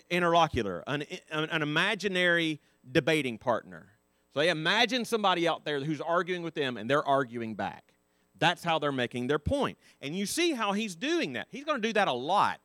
interlocutor, 0.09 0.83
an, 0.85 1.05
an 1.31 1.61
imaginary 1.61 2.59
debating 2.89 3.37
partner. 3.37 3.87
So 4.33 4.39
they 4.39 4.49
imagine 4.49 5.05
somebody 5.05 5.47
out 5.47 5.65
there 5.65 5.79
who's 5.83 6.01
arguing 6.01 6.43
with 6.43 6.53
them 6.53 6.77
and 6.77 6.89
they're 6.89 7.05
arguing 7.05 7.55
back. 7.55 7.93
That's 8.37 8.63
how 8.63 8.79
they're 8.79 8.91
making 8.91 9.27
their 9.27 9.39
point. 9.39 9.77
And 10.01 10.15
you 10.15 10.25
see 10.25 10.53
how 10.53 10.73
he's 10.73 10.95
doing 10.95 11.33
that. 11.33 11.47
He's 11.49 11.65
going 11.65 11.81
to 11.81 11.87
do 11.87 11.93
that 11.93 12.07
a 12.07 12.13
lot 12.13 12.59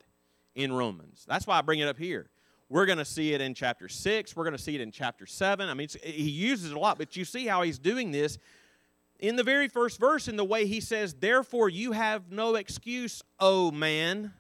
in 0.55 0.73
Romans. 0.73 1.25
That's 1.29 1.47
why 1.47 1.59
I 1.59 1.63
bring 1.63 1.81
it 1.81 1.89
up 1.89 1.99
here. 1.99 2.29
We're 2.69 2.87
going 2.87 2.99
to 2.99 3.05
see 3.05 3.35
it 3.35 3.41
in 3.41 3.55
chapter 3.55 3.89
6. 3.89 4.37
We're 4.37 4.45
going 4.45 4.57
to 4.57 4.63
see 4.63 4.75
it 4.75 4.81
in 4.81 4.91
chapter 4.91 5.27
7. 5.27 5.69
I 5.69 5.75
mean, 5.75 5.89
he 6.03 6.31
uses 6.31 6.71
it 6.71 6.77
a 6.77 6.79
lot, 6.79 6.99
but 6.99 7.17
you 7.17 7.25
see 7.25 7.47
how 7.47 7.63
he's 7.63 7.79
doing 7.79 8.11
this 8.11 8.39
in 9.19 9.37
the 9.37 9.43
very 9.43 9.69
first 9.69 9.99
verse 9.99 10.29
in 10.29 10.37
the 10.37 10.45
way 10.45 10.67
he 10.67 10.81
says, 10.81 11.15
Therefore 11.15 11.69
you 11.69 11.93
have 11.93 12.31
no 12.31 12.55
excuse, 12.57 13.23
O 13.41 13.71
man. 13.71 14.33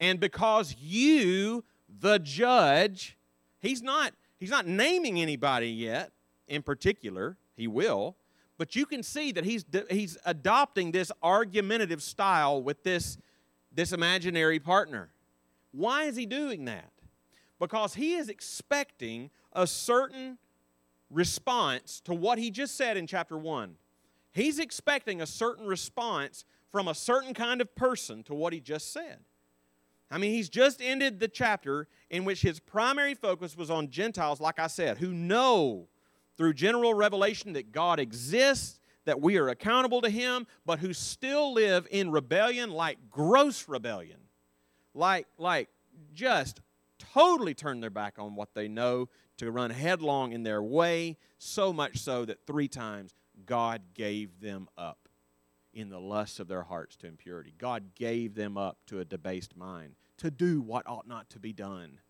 And 0.00 0.20
because 0.20 0.76
you, 0.78 1.64
the 1.88 2.18
judge, 2.18 3.16
he's 3.60 3.82
not 3.82 4.12
He's 4.38 4.50
not 4.50 4.66
naming 4.66 5.20
anybody 5.20 5.68
yet 5.68 6.12
in 6.46 6.62
particular. 6.62 7.36
He 7.56 7.66
will. 7.66 8.16
But 8.56 8.74
you 8.74 8.86
can 8.86 9.02
see 9.02 9.32
that 9.32 9.44
he's, 9.44 9.64
he's 9.90 10.18
adopting 10.24 10.90
this 10.90 11.12
argumentative 11.22 12.02
style 12.02 12.62
with 12.62 12.82
this, 12.82 13.18
this 13.72 13.92
imaginary 13.92 14.58
partner. 14.58 15.10
Why 15.72 16.04
is 16.04 16.16
he 16.16 16.26
doing 16.26 16.64
that? 16.64 16.90
Because 17.60 17.94
he 17.94 18.14
is 18.14 18.28
expecting 18.28 19.30
a 19.52 19.66
certain 19.66 20.38
response 21.10 22.00
to 22.04 22.14
what 22.14 22.38
he 22.38 22.50
just 22.50 22.76
said 22.76 22.96
in 22.96 23.06
chapter 23.06 23.36
1. 23.36 23.76
He's 24.32 24.58
expecting 24.58 25.20
a 25.20 25.26
certain 25.26 25.66
response 25.66 26.44
from 26.70 26.88
a 26.88 26.94
certain 26.94 27.34
kind 27.34 27.60
of 27.60 27.74
person 27.74 28.22
to 28.24 28.34
what 28.34 28.52
he 28.52 28.60
just 28.60 28.92
said. 28.92 29.20
I 30.10 30.18
mean, 30.18 30.32
he's 30.32 30.48
just 30.48 30.80
ended 30.80 31.20
the 31.20 31.28
chapter 31.28 31.86
in 32.10 32.24
which 32.24 32.40
his 32.40 32.60
primary 32.60 33.14
focus 33.14 33.56
was 33.56 33.70
on 33.70 33.90
Gentiles, 33.90 34.40
like 34.40 34.58
I 34.58 34.66
said, 34.66 34.98
who 34.98 35.12
know 35.12 35.88
through 36.36 36.54
general 36.54 36.94
revelation 36.94 37.52
that 37.54 37.72
God 37.72 38.00
exists, 38.00 38.80
that 39.04 39.20
we 39.20 39.36
are 39.36 39.48
accountable 39.48 40.00
to 40.02 40.10
him, 40.10 40.46
but 40.64 40.78
who 40.78 40.92
still 40.92 41.52
live 41.52 41.86
in 41.90 42.10
rebellion, 42.10 42.70
like 42.70 42.98
gross 43.10 43.68
rebellion. 43.68 44.20
Like, 44.94 45.26
like 45.36 45.68
just 46.14 46.60
totally 46.98 47.54
turn 47.54 47.80
their 47.80 47.90
back 47.90 48.14
on 48.18 48.34
what 48.34 48.54
they 48.54 48.68
know 48.68 49.08
to 49.38 49.50
run 49.50 49.70
headlong 49.70 50.32
in 50.32 50.42
their 50.42 50.62
way, 50.62 51.16
so 51.38 51.72
much 51.72 51.98
so 51.98 52.24
that 52.24 52.46
three 52.46 52.68
times 52.68 53.14
God 53.46 53.82
gave 53.94 54.40
them 54.40 54.68
up 54.76 55.07
in 55.72 55.90
the 55.90 56.00
lusts 56.00 56.40
of 56.40 56.48
their 56.48 56.62
hearts 56.62 56.96
to 56.96 57.06
impurity. 57.06 57.54
God 57.58 57.94
gave 57.94 58.34
them 58.34 58.56
up 58.56 58.78
to 58.86 59.00
a 59.00 59.04
debased 59.04 59.56
mind 59.56 59.94
to 60.18 60.30
do 60.30 60.60
what 60.60 60.86
ought 60.86 61.06
not 61.06 61.28
to 61.30 61.38
be 61.38 61.52
done. 61.52 62.00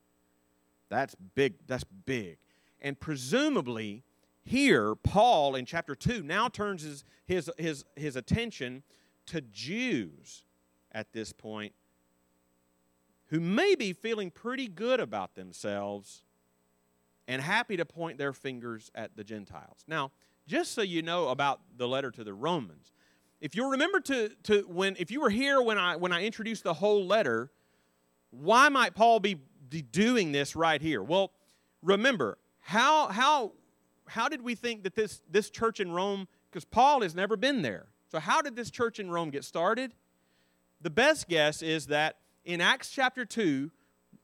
That's 0.89 1.15
big. 1.35 1.55
That's 1.67 1.85
big. 1.85 2.39
And 2.81 2.99
presumably, 2.99 4.05
here, 4.45 4.95
Paul 4.95 5.55
in 5.55 5.67
chapter 5.67 5.95
2 5.95 6.23
now 6.23 6.49
turns 6.49 6.83
his, 6.83 7.05
his, 7.27 7.51
his, 7.59 7.85
his 7.97 8.17
attention 8.17 8.83
to 9.27 9.41
Jews 9.41 10.45
at 10.93 11.13
this 11.13 11.33
point 11.33 11.75
who 13.27 13.41
may 13.41 13.75
be 13.75 13.93
feeling 13.93 14.31
pretty 14.31 14.69
good 14.69 15.01
about 15.01 15.35
themselves 15.35 16.23
and 17.27 17.43
happy 17.43 17.77
to 17.77 17.85
point 17.85 18.17
their 18.17 18.33
fingers 18.33 18.91
at 18.95 19.17
the 19.17 19.25
Gentiles. 19.25 19.85
Now, 19.87 20.13
just 20.47 20.73
so 20.73 20.81
you 20.81 21.03
know 21.03 21.29
about 21.29 21.61
the 21.77 21.87
letter 21.87 22.11
to 22.11 22.25
the 22.25 22.33
Romans, 22.33 22.93
if 23.41 23.55
you 23.55 23.71
remember 23.71 24.01
to, 24.01 24.31
to 24.45 24.63
when 24.63 24.97
if 24.99 25.11
you 25.11 25.21
were 25.21 25.31
here 25.31 25.61
when 25.63 25.79
I 25.79 25.97
when 25.97 26.13
I 26.13 26.25
introduced 26.25 26.65
the 26.65 26.75
whole 26.75 27.07
letter, 27.07 27.51
why 28.31 28.69
might 28.69 28.95
Paul 28.95 29.21
be, 29.21 29.37
be 29.69 29.83
doing 29.83 30.33
this 30.33 30.57
right 30.57 30.81
here? 30.81 31.03
Well, 31.03 31.33
remember, 31.83 32.39
how 32.61 33.09
how 33.09 33.53
how 34.07 34.29
did 34.29 34.43
we 34.43 34.55
think 34.55 34.83
that 34.85 34.95
this 34.95 35.23
this 35.31 35.51
church 35.51 35.81
in 35.81 35.93
Rome 35.93 36.27
because 36.51 36.65
Paul 36.65 37.03
has 37.03 37.15
never 37.15 37.37
been 37.37 37.63
there. 37.63 37.87
So 38.11 38.19
how 38.19 38.43
did 38.43 38.57
this 38.57 38.71
church 38.71 38.99
in 38.99 39.11
Rome 39.11 39.31
get 39.31 39.45
started? 39.45 39.95
The 40.81 40.91
best 40.91 41.29
guess 41.29 41.63
is 41.63 41.87
that 41.87 42.17
in 42.45 42.61
Acts 42.61 42.91
chapter 42.91 43.25
2, 43.25 43.71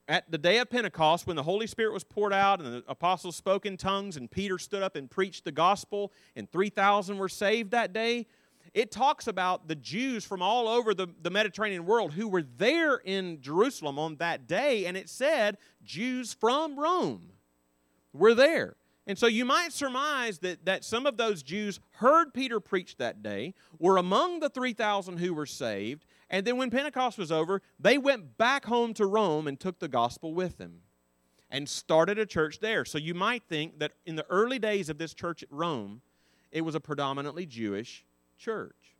at 0.07 0.29
the 0.31 0.37
day 0.37 0.57
of 0.59 0.69
Pentecost, 0.69 1.27
when 1.27 1.35
the 1.35 1.43
Holy 1.43 1.67
Spirit 1.67 1.93
was 1.93 2.03
poured 2.03 2.33
out 2.33 2.61
and 2.61 2.75
the 2.75 2.83
apostles 2.87 3.35
spoke 3.35 3.65
in 3.65 3.77
tongues, 3.77 4.17
and 4.17 4.29
Peter 4.29 4.57
stood 4.57 4.83
up 4.83 4.95
and 4.95 5.09
preached 5.09 5.45
the 5.45 5.51
gospel, 5.51 6.11
and 6.35 6.51
3,000 6.51 7.17
were 7.17 7.29
saved 7.29 7.71
that 7.71 7.93
day, 7.93 8.27
it 8.75 8.91
talks 8.91 9.25
about 9.25 9.69
the 9.69 9.75
Jews 9.75 10.25
from 10.25 10.41
all 10.41 10.67
over 10.67 10.93
the, 10.93 11.07
the 11.21 11.29
Mediterranean 11.29 11.85
world 11.85 12.11
who 12.11 12.27
were 12.27 12.43
there 12.43 12.97
in 12.97 13.39
Jerusalem 13.39 13.97
on 13.97 14.17
that 14.17 14.47
day, 14.47 14.85
and 14.85 14.97
it 14.97 15.09
said 15.09 15.57
Jews 15.81 16.33
from 16.33 16.77
Rome 16.77 17.29
were 18.11 18.33
there. 18.33 18.75
And 19.07 19.17
so 19.17 19.27
you 19.27 19.45
might 19.45 19.71
surmise 19.71 20.39
that, 20.39 20.65
that 20.65 20.83
some 20.83 21.05
of 21.05 21.15
those 21.15 21.41
Jews 21.41 21.79
heard 21.91 22.33
Peter 22.33 22.59
preach 22.59 22.97
that 22.97 23.23
day, 23.23 23.53
were 23.79 23.95
among 23.95 24.41
the 24.41 24.49
3,000 24.49 25.19
who 25.19 25.33
were 25.33 25.45
saved, 25.45 26.03
and 26.29 26.45
then 26.45 26.57
when 26.57 26.69
Pentecost 26.69 27.17
was 27.17 27.31
over, 27.31 27.61
they 27.79 27.97
went 27.97 28.37
back 28.37 28.65
home 28.65 28.93
to 28.95 29.05
Rome 29.05 29.47
and 29.47 29.57
took 29.57 29.79
the 29.79 29.87
gospel 29.87 30.33
with 30.33 30.57
them 30.57 30.81
and 31.49 31.69
started 31.69 32.19
a 32.19 32.25
church 32.25 32.59
there. 32.59 32.83
So 32.83 32.97
you 32.97 33.13
might 33.13 33.43
think 33.43 33.79
that 33.79 33.93
in 34.05 34.17
the 34.17 34.25
early 34.29 34.59
days 34.59 34.89
of 34.89 34.97
this 34.97 35.13
church 35.13 35.43
at 35.43 35.49
Rome, 35.49 36.01
it 36.51 36.61
was 36.61 36.75
a 36.75 36.81
predominantly 36.81 37.45
Jewish 37.45 38.03
church. 38.37 38.95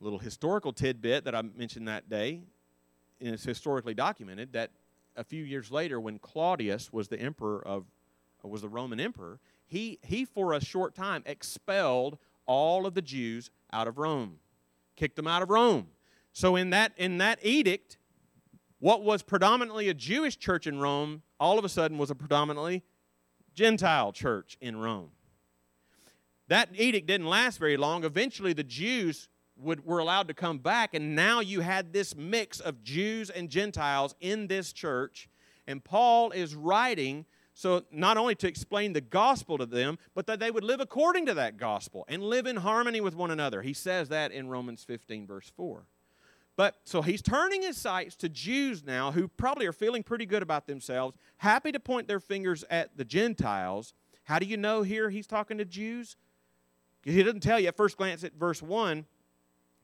A 0.00 0.04
little 0.04 0.18
historical 0.18 0.72
tidbit 0.72 1.24
that 1.24 1.34
I 1.34 1.42
mentioned 1.42 1.88
that 1.88 2.08
day, 2.08 2.42
and 3.20 3.34
it's 3.34 3.44
historically 3.44 3.94
documented 3.94 4.52
that 4.52 4.70
a 5.16 5.24
few 5.24 5.44
years 5.44 5.70
later, 5.70 6.00
when 6.00 6.18
Claudius 6.18 6.92
was 6.92 7.08
the 7.08 7.20
emperor 7.20 7.66
of 7.66 7.84
uh, 8.44 8.48
was 8.48 8.62
the 8.62 8.68
Roman 8.68 9.00
emperor, 9.00 9.38
he, 9.66 9.98
he 10.02 10.24
for 10.24 10.52
a 10.52 10.62
short 10.62 10.94
time 10.94 11.22
expelled 11.24 12.18
all 12.46 12.84
of 12.84 12.94
the 12.94 13.02
Jews 13.02 13.50
out 13.72 13.88
of 13.88 13.96
Rome 13.96 14.38
kicked 14.96 15.16
them 15.16 15.26
out 15.26 15.42
of 15.42 15.50
Rome. 15.50 15.88
So 16.32 16.56
in 16.56 16.70
that 16.70 16.92
in 16.96 17.18
that 17.18 17.38
edict, 17.42 17.98
what 18.78 19.02
was 19.02 19.22
predominantly 19.22 19.88
a 19.88 19.94
Jewish 19.94 20.36
church 20.38 20.66
in 20.66 20.78
Rome 20.78 21.22
all 21.38 21.58
of 21.58 21.64
a 21.64 21.68
sudden 21.68 21.98
was 21.98 22.10
a 22.10 22.14
predominantly 22.14 22.82
Gentile 23.54 24.12
church 24.12 24.56
in 24.60 24.76
Rome. 24.76 25.10
That 26.48 26.68
edict 26.74 27.06
didn't 27.06 27.26
last 27.26 27.58
very 27.58 27.76
long. 27.76 28.04
Eventually, 28.04 28.52
the 28.52 28.64
Jews 28.64 29.28
would, 29.56 29.84
were 29.84 29.98
allowed 29.98 30.28
to 30.28 30.34
come 30.34 30.58
back, 30.58 30.94
and 30.94 31.14
now 31.14 31.40
you 31.40 31.60
had 31.60 31.92
this 31.92 32.14
mix 32.14 32.60
of 32.60 32.82
Jews 32.82 33.30
and 33.30 33.48
Gentiles 33.48 34.14
in 34.20 34.46
this 34.46 34.72
church. 34.72 35.28
And 35.66 35.82
Paul 35.82 36.30
is 36.32 36.54
writing 36.54 37.24
so, 37.56 37.84
not 37.92 38.16
only 38.16 38.34
to 38.36 38.48
explain 38.48 38.92
the 38.92 39.00
gospel 39.00 39.58
to 39.58 39.66
them, 39.66 39.98
but 40.12 40.26
that 40.26 40.40
they 40.40 40.50
would 40.50 40.64
live 40.64 40.80
according 40.80 41.26
to 41.26 41.34
that 41.34 41.56
gospel 41.56 42.04
and 42.08 42.20
live 42.20 42.46
in 42.46 42.56
harmony 42.56 43.00
with 43.00 43.14
one 43.14 43.30
another. 43.30 43.62
He 43.62 43.72
says 43.72 44.08
that 44.08 44.32
in 44.32 44.48
Romans 44.48 44.82
15, 44.82 45.24
verse 45.24 45.52
4. 45.56 45.86
But 46.56 46.76
so 46.84 47.02
he's 47.02 47.22
turning 47.22 47.62
his 47.62 47.76
sights 47.76 48.16
to 48.16 48.28
Jews 48.28 48.84
now 48.84 49.12
who 49.12 49.28
probably 49.28 49.66
are 49.66 49.72
feeling 49.72 50.02
pretty 50.02 50.26
good 50.26 50.42
about 50.42 50.66
themselves, 50.66 51.16
happy 51.38 51.70
to 51.70 51.80
point 51.80 52.08
their 52.08 52.20
fingers 52.20 52.64
at 52.70 52.96
the 52.96 53.04
Gentiles. 53.04 53.94
How 54.24 54.40
do 54.40 54.46
you 54.46 54.56
know 54.56 54.82
here 54.82 55.10
he's 55.10 55.26
talking 55.26 55.58
to 55.58 55.64
Jews? 55.64 56.16
He 57.04 57.22
doesn't 57.22 57.42
tell 57.42 57.60
you 57.60 57.68
at 57.68 57.76
first 57.76 57.96
glance 57.96 58.24
at 58.24 58.34
verse 58.34 58.62
1. 58.62 59.04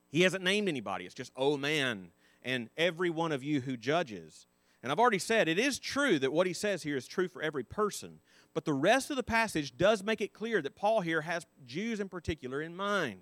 He 0.08 0.22
hasn't 0.22 0.42
named 0.42 0.68
anybody. 0.68 1.04
It's 1.04 1.14
just, 1.14 1.32
oh 1.36 1.56
man, 1.56 2.10
and 2.42 2.70
every 2.76 3.10
one 3.10 3.32
of 3.32 3.44
you 3.44 3.60
who 3.60 3.76
judges. 3.76 4.46
And 4.82 4.90
I've 4.90 4.98
already 4.98 5.18
said 5.18 5.46
it 5.46 5.58
is 5.58 5.78
true 5.78 6.18
that 6.18 6.32
what 6.32 6.46
he 6.46 6.52
says 6.52 6.82
here 6.82 6.96
is 6.96 7.06
true 7.06 7.28
for 7.28 7.42
every 7.42 7.64
person. 7.64 8.20
But 8.54 8.64
the 8.64 8.72
rest 8.72 9.10
of 9.10 9.16
the 9.16 9.22
passage 9.22 9.76
does 9.76 10.02
make 10.02 10.20
it 10.20 10.32
clear 10.32 10.62
that 10.62 10.74
Paul 10.74 11.02
here 11.02 11.20
has 11.20 11.46
Jews 11.66 12.00
in 12.00 12.08
particular 12.08 12.62
in 12.62 12.74
mind. 12.74 13.20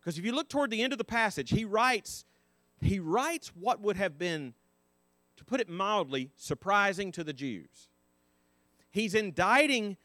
Because 0.00 0.18
if 0.18 0.24
you 0.24 0.32
look 0.32 0.48
toward 0.48 0.70
the 0.70 0.82
end 0.82 0.92
of 0.92 0.98
the 0.98 1.04
passage, 1.04 1.50
he 1.50 1.64
writes, 1.64 2.24
he 2.80 2.98
writes 2.98 3.48
what 3.48 3.80
would 3.80 3.96
have 3.96 4.18
been, 4.18 4.54
to 5.36 5.44
put 5.44 5.60
it 5.60 5.68
mildly, 5.68 6.30
surprising 6.36 7.10
to 7.12 7.24
the 7.24 7.32
Jews. 7.32 7.88
He's 8.90 9.14
indicting 9.14 9.96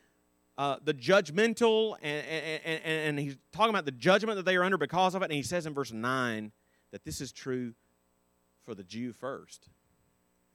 uh, 0.57 0.77
the 0.83 0.93
judgmental, 0.93 1.95
and, 2.01 2.25
and, 2.65 2.81
and, 2.83 3.19
he's 3.19 3.37
talking 3.51 3.69
about 3.69 3.85
the 3.85 3.91
judgment 3.91 4.38
that 4.38 4.45
they 4.45 4.55
are 4.55 4.63
under 4.63 4.77
because 4.77 5.13
of 5.13 5.21
it. 5.21 5.25
And 5.25 5.34
he 5.34 5.43
says 5.43 5.67
in 5.67 5.73
verse 5.73 5.91
9 5.91 6.51
that 6.91 7.05
this 7.05 7.21
is 7.21 7.32
true 7.32 7.73
for 8.65 8.73
the 8.73 8.84
Jew 8.84 9.13
first 9.13 9.69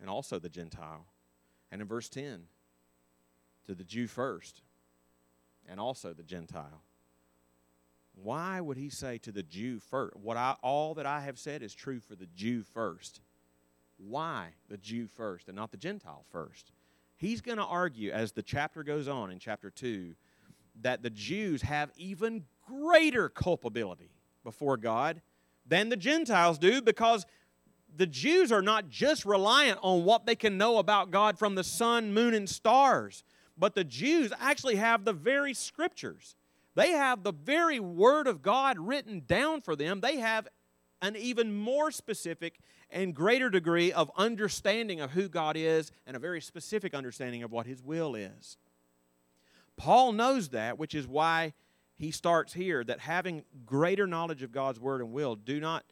and 0.01 0.11
also 0.11 0.41
the 0.41 0.49
Gentile. 0.49 1.07
And 1.71 1.81
in 1.81 1.87
verse 1.87 2.09
10, 2.09 2.43
to 3.67 3.75
the 3.75 3.85
Jew 3.85 4.09
first 4.09 4.63
and 5.69 5.79
also 5.79 6.13
the 6.13 6.25
Gentile. 6.25 6.83
Why 8.15 8.61
would 8.61 8.77
he 8.77 8.91
say 8.91 9.19
to 9.19 9.33
the 9.33 9.43
Jew 9.43 9.79
first? 9.79 10.17
What 10.17 10.37
I, 10.37 10.57
all 10.63 10.95
that 10.95 11.07
I 11.07 11.21
have 11.21 11.39
said 11.39 11.63
is 11.63 11.75
true 11.75 12.01
for 12.01 12.17
the 12.17 12.27
Jew 12.35 12.63
first. 12.63 13.21
Why 13.97 14.49
the 14.69 14.77
Jew 14.77 15.07
first 15.07 15.49
and 15.49 15.57
not 15.57 15.71
the 15.71 15.77
Gentile 15.77 16.25
first? 16.31 16.73
He's 17.23 17.41
going 17.41 17.59
to 17.59 17.65
argue 17.65 18.11
as 18.11 18.33
the 18.33 18.43
chapter 18.43 18.83
goes 18.83 19.07
on 19.07 19.31
in 19.31 19.39
chapter 19.39 19.71
2 19.71 20.17
that 20.81 21.05
the 21.05 21.11
Jews 21.11 21.63
have 21.63 21.93
even 21.97 22.43
greater 22.67 23.29
culpability 23.29 24.11
before 24.43 24.77
God 24.77 25.23
than 25.65 25.89
the 25.89 25.97
Gentiles 25.97 26.59
do 26.59 26.83
because 26.83 27.25
the 27.97 28.09
Jews 28.09 28.51
are 28.51 28.61
not 28.61 28.89
just 28.89 29.25
reliant 29.25 29.79
on 29.83 30.03
what 30.03 30.27
they 30.27 30.35
can 30.35 30.59
know 30.59 30.79
about 30.79 31.13
God 31.13 31.39
from 31.39 31.55
the 31.55 31.63
sun, 31.63 32.13
moon, 32.13 32.35
and 32.35 32.51
stars, 32.51 33.23
but 33.57 33.77
the 33.77 33.85
Jews 33.85 34.33
actually 34.41 34.75
have 34.75 35.05
the 35.05 35.13
very 35.13 35.55
scriptures. 35.55 36.35
They 36.75 36.91
have 36.91 37.23
the 37.23 37.33
very 37.33 37.79
word 37.79 38.27
of 38.27 38.43
God 38.43 38.81
written 38.81 39.23
down 39.29 39.61
for 39.61 39.77
them. 39.77 40.01
They 40.01 40.17
have 40.17 40.49
an 41.01 41.15
even 41.15 41.55
more 41.55 41.93
specific 41.93 42.59
and 42.93 43.15
greater 43.15 43.51
degree 43.51 43.93
of 43.93 44.11
understanding 44.17 45.01
of 45.01 45.13
who 45.13 45.29
God 45.29 45.57
is 45.57 45.91
and 46.07 46.17
a 46.17 46.21
very 46.21 46.41
specific 46.41 46.95
understanding 46.95 47.43
of 47.43 47.51
what 47.51 47.67
His 47.67 47.83
will 47.83 48.15
is. 48.15 48.57
Paul 49.77 50.13
knows 50.13 50.51
that, 50.51 50.79
which 50.79 50.95
is 50.95 51.09
why 51.09 51.55
he 52.03 52.11
starts 52.11 52.53
here 52.53 52.83
that 52.83 52.99
having 52.99 53.45
greater 53.65 54.09
knowledge 54.09 54.43
of 54.43 54.51
God's 54.51 54.81
word 54.81 55.01
and 55.01 55.13
will 55.13 55.37
do 55.37 55.61
not 55.61 55.85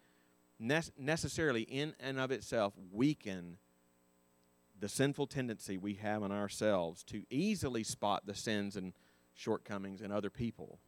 necessarily 0.58 1.62
in 1.62 1.94
and 2.00 2.18
of 2.18 2.32
itself 2.32 2.74
weaken 2.90 3.58
the 4.80 4.88
sinful 4.88 5.28
tendency 5.28 5.78
we 5.78 5.94
have 5.94 6.24
in 6.24 6.32
ourselves 6.32 7.04
to 7.04 7.22
easily 7.30 7.84
spot 7.84 8.26
the 8.26 8.34
sins 8.34 8.74
and 8.74 8.92
shortcomings 9.34 10.00
in 10.00 10.10
other 10.10 10.30
people 10.30 10.80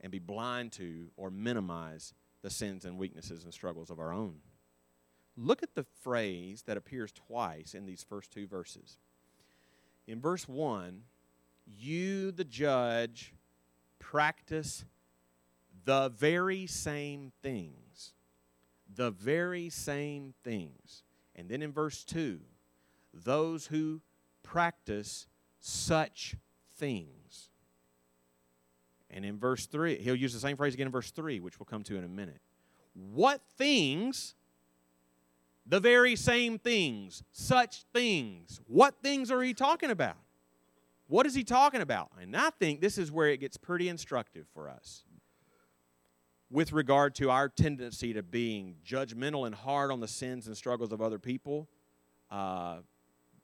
and 0.00 0.12
be 0.12 0.20
blind 0.20 0.70
to 0.70 1.10
or 1.16 1.30
minimize 1.30 2.14
the 2.42 2.50
sins 2.50 2.84
and 2.84 2.98
weaknesses 2.98 3.42
and 3.42 3.52
struggles 3.52 3.90
of 3.90 3.98
our 3.98 4.12
own. 4.12 4.36
Look 5.42 5.62
at 5.62 5.74
the 5.74 5.86
phrase 6.02 6.62
that 6.66 6.76
appears 6.76 7.12
twice 7.12 7.74
in 7.74 7.86
these 7.86 8.04
first 8.06 8.30
two 8.30 8.46
verses. 8.46 8.98
In 10.06 10.20
verse 10.20 10.46
1, 10.46 11.02
you, 11.78 12.30
the 12.30 12.44
judge, 12.44 13.32
practice 13.98 14.84
the 15.84 16.10
very 16.10 16.66
same 16.66 17.32
things 17.42 18.12
the 18.94 19.10
very 19.10 19.68
same 19.68 20.34
things. 20.42 21.02
And 21.36 21.48
then 21.48 21.62
in 21.62 21.72
verse 21.72 22.04
2, 22.04 22.40
those 23.14 23.66
who 23.66 24.00
practice 24.42 25.26
such 25.60 26.36
things. 26.76 27.50
And 29.10 29.24
in 29.24 29.38
verse 29.38 29.66
3, 29.66 29.98
he'll 29.98 30.14
use 30.14 30.32
the 30.32 30.40
same 30.40 30.56
phrase 30.56 30.74
again 30.74 30.86
in 30.86 30.92
verse 30.92 31.10
3, 31.10 31.40
which 31.40 31.58
we'll 31.58 31.66
come 31.66 31.82
to 31.84 31.96
in 31.96 32.04
a 32.04 32.08
minute. 32.08 32.40
What 32.94 33.40
things? 33.56 34.34
The 35.70 35.78
very 35.78 36.16
same 36.16 36.58
things, 36.58 37.22
such 37.30 37.84
things. 37.94 38.60
What 38.66 38.96
things 39.04 39.30
are 39.30 39.40
he 39.40 39.54
talking 39.54 39.90
about? 39.90 40.16
What 41.06 41.26
is 41.26 41.34
he 41.34 41.44
talking 41.44 41.80
about? 41.80 42.10
And 42.20 42.36
I 42.36 42.50
think 42.50 42.80
this 42.80 42.98
is 42.98 43.12
where 43.12 43.28
it 43.28 43.38
gets 43.38 43.56
pretty 43.56 43.88
instructive 43.88 44.46
for 44.52 44.68
us 44.68 45.04
with 46.50 46.72
regard 46.72 47.14
to 47.14 47.30
our 47.30 47.48
tendency 47.48 48.12
to 48.14 48.22
being 48.24 48.74
judgmental 48.84 49.46
and 49.46 49.54
hard 49.54 49.92
on 49.92 50.00
the 50.00 50.08
sins 50.08 50.48
and 50.48 50.56
struggles 50.56 50.90
of 50.90 51.00
other 51.00 51.20
people, 51.20 51.68
uh, 52.32 52.78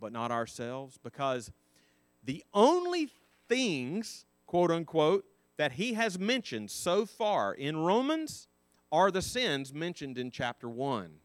but 0.00 0.12
not 0.12 0.32
ourselves, 0.32 0.98
because 1.04 1.52
the 2.24 2.42
only 2.52 3.08
things, 3.48 4.26
quote 4.46 4.72
unquote, 4.72 5.24
that 5.58 5.72
he 5.72 5.94
has 5.94 6.18
mentioned 6.18 6.72
so 6.72 7.06
far 7.06 7.54
in 7.54 7.76
Romans 7.76 8.48
are 8.90 9.12
the 9.12 9.22
sins 9.22 9.72
mentioned 9.72 10.18
in 10.18 10.32
chapter 10.32 10.68
1. 10.68 11.20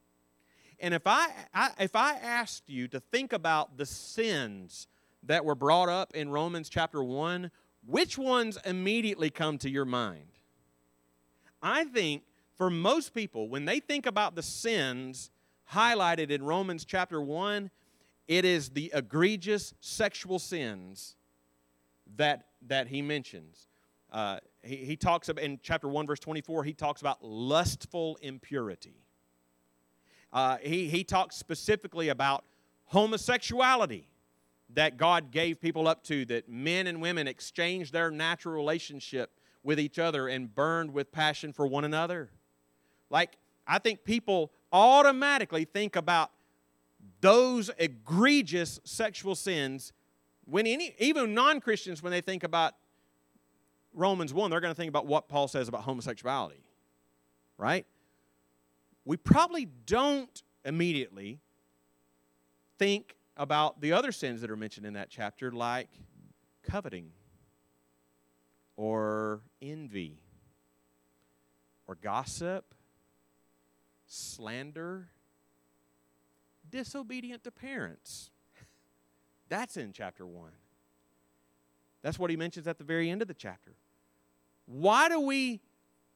And 0.82 0.96
if 0.96 1.06
I, 1.06 1.28
I, 1.54 1.70
if 1.80 1.96
I 1.96 2.16
asked 2.16 2.64
you 2.68 2.88
to 2.90 3.00
think 3.00 3.34
about 3.34 3.78
the 3.78 3.86
sins 3.86 4.88
that 5.24 5.46
were 5.46 5.56
brought 5.56 5.90
up 5.90 6.16
in 6.16 6.30
Romans 6.30 6.70
chapter 6.70 7.04
1, 7.04 7.52
which 7.86 8.18
ones 8.18 8.58
immediately 8.66 9.30
come 9.30 9.60
to 9.60 9.70
your 9.70 9.86
mind? 9.86 10.26
I 11.62 11.84
think 11.86 12.24
for 12.56 12.72
most 12.72 13.14
people, 13.14 13.48
when 13.48 13.66
they 13.66 13.80
think 13.80 14.08
about 14.08 14.36
the 14.36 14.42
sins 14.42 15.30
highlighted 15.72 16.32
in 16.32 16.44
Romans 16.44 16.84
chapter 16.84 17.22
1, 17.22 17.70
it 18.28 18.44
is 18.44 18.70
the 18.70 18.92
egregious 18.96 19.76
sexual 19.82 20.40
sins 20.40 21.16
that, 22.18 22.48
that 22.68 22.88
he 22.88 23.04
mentions. 23.04 23.68
Uh, 24.12 24.40
he, 24.64 24.78
he 24.78 24.96
talks 24.96 25.30
about, 25.30 25.44
in 25.44 25.60
chapter 25.62 25.88
1, 25.88 26.08
verse 26.08 26.20
24, 26.20 26.64
he 26.64 26.74
talks 26.74 27.02
about 27.02 27.24
lustful 27.24 28.18
impurity. 28.24 29.06
Uh, 30.34 30.58
he, 30.62 30.88
he 30.88 31.04
talks 31.04 31.36
specifically 31.36 32.10
about 32.10 32.46
homosexuality 32.86 34.08
that 34.74 34.98
God 34.98 35.32
gave 35.32 35.60
people 35.60 35.88
up 35.88 36.04
to, 36.06 36.26
that 36.26 36.50
men 36.50 36.88
and 36.88 37.02
women 37.02 37.28
exchanged 37.28 37.92
their 37.92 38.10
natural 38.10 38.56
relationship 38.56 39.32
with 39.64 39.80
each 39.80 40.00
other 40.00 40.28
and 40.28 40.54
burned 40.54 40.94
with 40.94 41.12
passion 41.12 41.52
for 41.52 41.68
one 41.68 41.84
another. 41.84 42.30
Like, 43.10 43.38
I 43.68 43.80
think 43.80 44.04
people 44.04 44.52
automatically 44.72 45.66
think 45.66 45.96
about 45.96 46.32
those 47.20 47.70
egregious 47.78 48.80
sexual 48.84 49.36
sins 49.36 49.92
when 50.46 50.68
any, 50.68 50.96
even 51.00 51.34
non 51.34 51.62
Christians, 51.62 52.02
when 52.02 52.12
they 52.12 52.22
think 52.22 52.44
about 52.44 52.74
Romans 53.94 54.34
1, 54.34 54.50
they're 54.50 54.60
going 54.60 54.74
to 54.74 54.78
think 54.78 54.90
about 54.90 55.06
what 55.06 55.28
Paul 55.30 55.48
says 55.48 55.68
about 55.68 55.82
homosexuality, 55.82 56.64
right? 57.58 57.86
We 59.06 59.18
probably 59.18 59.66
don't 59.66 60.42
immediately 60.64 61.40
think 62.78 63.16
about 63.36 63.82
the 63.82 63.94
other 63.94 64.12
sins 64.12 64.42
that 64.42 64.52
are 64.52 64.56
mentioned 64.56 64.86
in 64.86 64.94
that 64.94 65.10
chapter, 65.10 65.52
like 65.52 65.90
coveting 66.64 67.12
or 68.76 69.42
envy 69.62 70.22
or 71.88 71.96
gossip, 71.96 72.74
slander, 74.08 75.10
disobedient 76.70 77.44
to 77.44 77.52
parents. 77.52 78.30
That's 79.50 79.78
in 79.78 79.92
chapter 79.94 80.26
1. 80.26 80.52
That's 82.02 82.18
what 82.18 82.30
he 82.30 82.38
mentions 82.38 82.68
at 82.68 82.78
the 82.78 82.84
very 82.84 83.10
end 83.10 83.22
of 83.22 83.28
the 83.28 83.34
chapter. 83.34 83.74
Why 84.66 85.10
do 85.10 85.20
we 85.20 85.62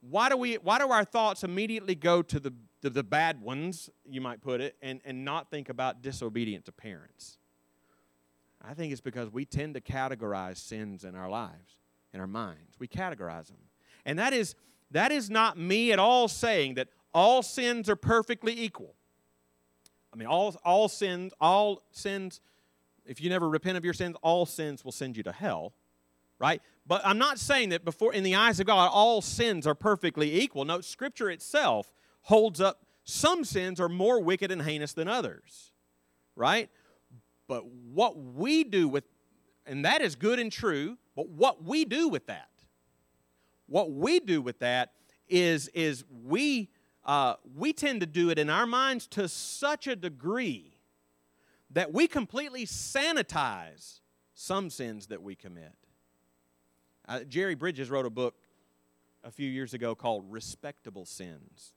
why 0.01 0.29
do 0.29 0.37
we 0.37 0.55
why 0.55 0.79
do 0.79 0.89
our 0.89 1.03
thoughts 1.03 1.43
immediately 1.43 1.95
go 1.95 2.21
to 2.21 2.39
the 2.39 2.53
the, 2.85 2.91
the 2.91 3.03
bad 3.03 3.41
ones, 3.41 3.89
you 4.07 4.21
might 4.21 4.41
put 4.41 4.61
it, 4.61 4.75
and, 4.79 5.01
and 5.05 5.25
not 5.25 5.49
think 5.49 5.69
about 5.69 6.03
disobedient 6.03 6.65
to 6.65 6.71
parents? 6.71 7.39
I 8.63 8.75
think 8.75 8.91
it's 8.91 9.01
because 9.01 9.31
we 9.31 9.43
tend 9.43 9.73
to 9.73 9.81
categorize 9.81 10.57
sins 10.57 11.03
in 11.03 11.15
our 11.15 11.27
lives, 11.27 11.77
in 12.13 12.19
our 12.19 12.27
minds. 12.27 12.77
We 12.79 12.87
categorize 12.87 13.47
them. 13.47 13.57
And 14.05 14.19
that 14.19 14.33
is 14.33 14.53
that 14.91 15.11
is 15.11 15.31
not 15.31 15.57
me 15.57 15.91
at 15.91 15.99
all 15.99 16.27
saying 16.27 16.75
that 16.75 16.89
all 17.11 17.41
sins 17.41 17.89
are 17.89 17.95
perfectly 17.95 18.59
equal. 18.59 18.93
I 20.13 20.17
mean, 20.17 20.27
all, 20.27 20.55
all 20.63 20.87
sins, 20.87 21.33
all 21.41 21.81
sins, 21.91 22.39
if 23.05 23.19
you 23.19 23.29
never 23.29 23.49
repent 23.49 23.77
of 23.77 23.83
your 23.83 23.95
sins, 23.95 24.15
all 24.21 24.45
sins 24.45 24.85
will 24.85 24.91
send 24.91 25.17
you 25.17 25.23
to 25.23 25.31
hell, 25.31 25.73
right? 26.37 26.61
But 26.85 27.01
I'm 27.03 27.17
not 27.17 27.39
saying 27.39 27.69
that 27.69 27.83
before, 27.83 28.13
in 28.13 28.23
the 28.23 28.35
eyes 28.35 28.59
of 28.59 28.67
God, 28.67 28.91
all 28.93 29.21
sins 29.21 29.65
are 29.65 29.75
perfectly 29.75 30.39
equal. 30.39 30.65
No, 30.65 30.81
Scripture 30.81 31.31
itself 31.31 31.91
holds 32.25 32.59
up 32.59 32.81
some 33.03 33.43
sins 33.45 33.79
are 33.79 33.87
more 33.87 34.19
wicked 34.19 34.51
and 34.51 34.63
heinous 34.63 34.93
than 34.93 35.07
others, 35.07 35.71
right? 36.35 36.69
But 37.47 37.67
what 37.67 38.17
we 38.17 38.63
do 38.63 38.87
with, 38.87 39.03
and 39.67 39.85
that 39.85 40.01
is 40.01 40.15
good 40.15 40.39
and 40.39 40.51
true, 40.51 40.97
but 41.15 41.29
what 41.29 41.63
we 41.63 41.85
do 41.85 42.09
with 42.09 42.25
that, 42.25 42.49
what 43.67 43.91
we 43.91 44.19
do 44.19 44.41
with 44.41 44.59
that 44.59 44.93
is, 45.29 45.67
is 45.69 46.03
we, 46.23 46.71
uh, 47.05 47.35
we 47.55 47.73
tend 47.73 48.01
to 48.01 48.07
do 48.07 48.31
it 48.31 48.39
in 48.39 48.49
our 48.49 48.65
minds 48.65 49.05
to 49.07 49.27
such 49.27 49.85
a 49.85 49.95
degree 49.95 50.79
that 51.69 51.93
we 51.93 52.07
completely 52.07 52.65
sanitize 52.65 53.99
some 54.33 54.71
sins 54.71 55.07
that 55.07 55.21
we 55.21 55.35
commit. 55.35 55.73
Uh, 57.07 57.19
Jerry 57.19 57.53
Bridges 57.53 57.91
wrote 57.91 58.07
a 58.07 58.09
book 58.09 58.33
a 59.23 59.29
few 59.29 59.49
years 59.49 59.75
ago 59.75 59.93
called 59.93 60.25
Respectable 60.27 61.05
Sins. 61.05 61.73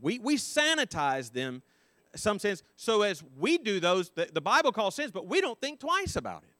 We, 0.00 0.18
we 0.18 0.36
sanitize 0.36 1.32
them, 1.32 1.62
some 2.14 2.38
sins. 2.38 2.62
So 2.76 3.02
as 3.02 3.22
we 3.38 3.58
do 3.58 3.80
those, 3.80 4.10
the, 4.10 4.28
the 4.32 4.40
Bible 4.40 4.72
calls 4.72 4.94
sins, 4.94 5.10
but 5.10 5.26
we 5.26 5.40
don't 5.40 5.60
think 5.60 5.80
twice 5.80 6.16
about 6.16 6.42
it. 6.42 6.54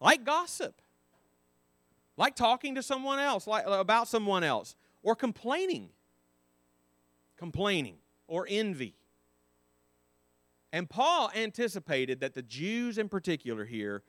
Like 0.00 0.24
gossip, 0.24 0.80
like 2.16 2.36
talking 2.36 2.74
to 2.74 2.82
someone 2.82 3.18
else, 3.18 3.46
like 3.46 3.66
uh, 3.66 3.72
about 3.72 4.08
someone 4.08 4.44
else, 4.44 4.76
or 5.02 5.16
complaining, 5.16 5.88
complaining, 7.36 7.96
or 8.26 8.46
envy. 8.48 8.94
And 10.72 10.90
Paul 10.90 11.30
anticipated 11.34 12.20
that 12.20 12.34
the 12.34 12.42
Jews 12.42 12.98
in 12.98 13.08
particular 13.08 13.64
here 13.64 14.02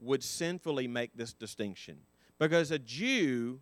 would 0.00 0.22
sinfully 0.22 0.88
make 0.88 1.14
this 1.14 1.32
distinction 1.32 1.98
because 2.38 2.70
a 2.70 2.78
Jew 2.78 3.60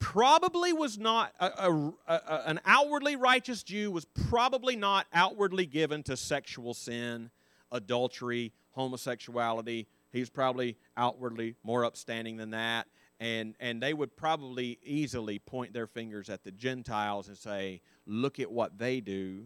probably 0.00 0.72
was 0.72 0.98
not 0.98 1.32
a, 1.38 1.46
a, 1.46 1.92
a, 2.08 2.42
an 2.46 2.60
outwardly 2.64 3.14
righteous 3.14 3.62
Jew 3.62 3.92
was 3.92 4.06
probably 4.28 4.74
not 4.74 5.06
outwardly 5.12 5.66
given 5.66 6.02
to 6.04 6.16
sexual 6.16 6.74
sin, 6.74 7.30
adultery, 7.70 8.52
homosexuality. 8.72 9.86
He 10.12 10.18
was 10.18 10.30
probably 10.30 10.76
outwardly 10.96 11.54
more 11.62 11.84
upstanding 11.84 12.36
than 12.38 12.50
that. 12.50 12.88
And, 13.20 13.54
and 13.60 13.82
they 13.82 13.92
would 13.92 14.16
probably 14.16 14.78
easily 14.82 15.38
point 15.38 15.74
their 15.74 15.86
fingers 15.86 16.30
at 16.30 16.42
the 16.42 16.50
Gentiles 16.50 17.28
and 17.28 17.36
say, 17.36 17.82
Look 18.06 18.40
at 18.40 18.50
what 18.50 18.78
they 18.78 19.00
do. 19.00 19.44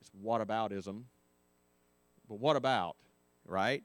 It's 0.00 0.10
whataboutism. 0.24 1.02
But 2.28 2.38
what 2.38 2.56
about, 2.56 2.96
right? 3.44 3.82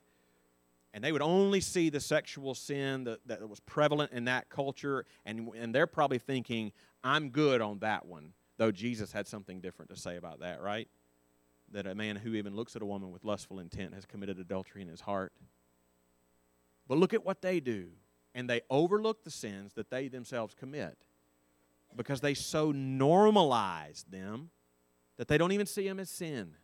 And 0.94 1.04
they 1.04 1.12
would 1.12 1.22
only 1.22 1.62
see 1.62 1.90
the 1.90 2.00
sexual 2.00 2.56
sin 2.56 3.04
that, 3.04 3.20
that 3.28 3.48
was 3.48 3.60
prevalent 3.60 4.12
in 4.12 4.26
that 4.26 4.50
culture, 4.50 5.06
and, 5.26 5.50
and 5.56 5.74
they're 5.74 5.88
probably 5.88 6.18
thinking, 6.18 6.72
I'm 7.04 7.30
good 7.30 7.62
on 7.62 7.80
that 7.80 8.06
one, 8.06 8.34
though 8.58 8.72
Jesus 8.72 9.12
had 9.12 9.28
something 9.28 9.62
different 9.62 9.90
to 9.92 9.98
say 9.98 10.18
about 10.18 10.40
that, 10.40 10.62
right? 10.62 10.88
That 11.72 11.86
a 11.86 11.94
man 11.94 12.16
who 12.16 12.34
even 12.34 12.56
looks 12.56 12.76
at 12.76 12.82
a 12.82 12.86
woman 12.86 13.12
with 13.12 13.24
lustful 13.24 13.60
intent 13.60 13.94
has 13.94 14.06
committed 14.06 14.40
adultery 14.40 14.82
in 14.82 14.88
his 14.88 15.02
heart. 15.02 15.32
But 16.88 16.98
look 16.98 17.14
at 17.14 17.24
what 17.24 17.42
they 17.42 17.60
do, 17.60 17.90
and 18.34 18.50
they 18.50 18.62
overlook 18.70 19.24
the 19.24 19.32
sins 19.32 19.74
that 19.74 19.92
they 19.92 20.08
themselves 20.08 20.56
commit 20.56 20.98
because 21.96 22.22
they 22.22 22.34
so 22.34 22.74
normalize 22.74 24.06
them 24.10 24.50
that 25.18 25.28
they 25.28 25.38
don't 25.38 25.52
even 25.52 25.66
see 25.66 25.88
them 25.88 26.00
as 26.00 26.10
sin. 26.10 26.56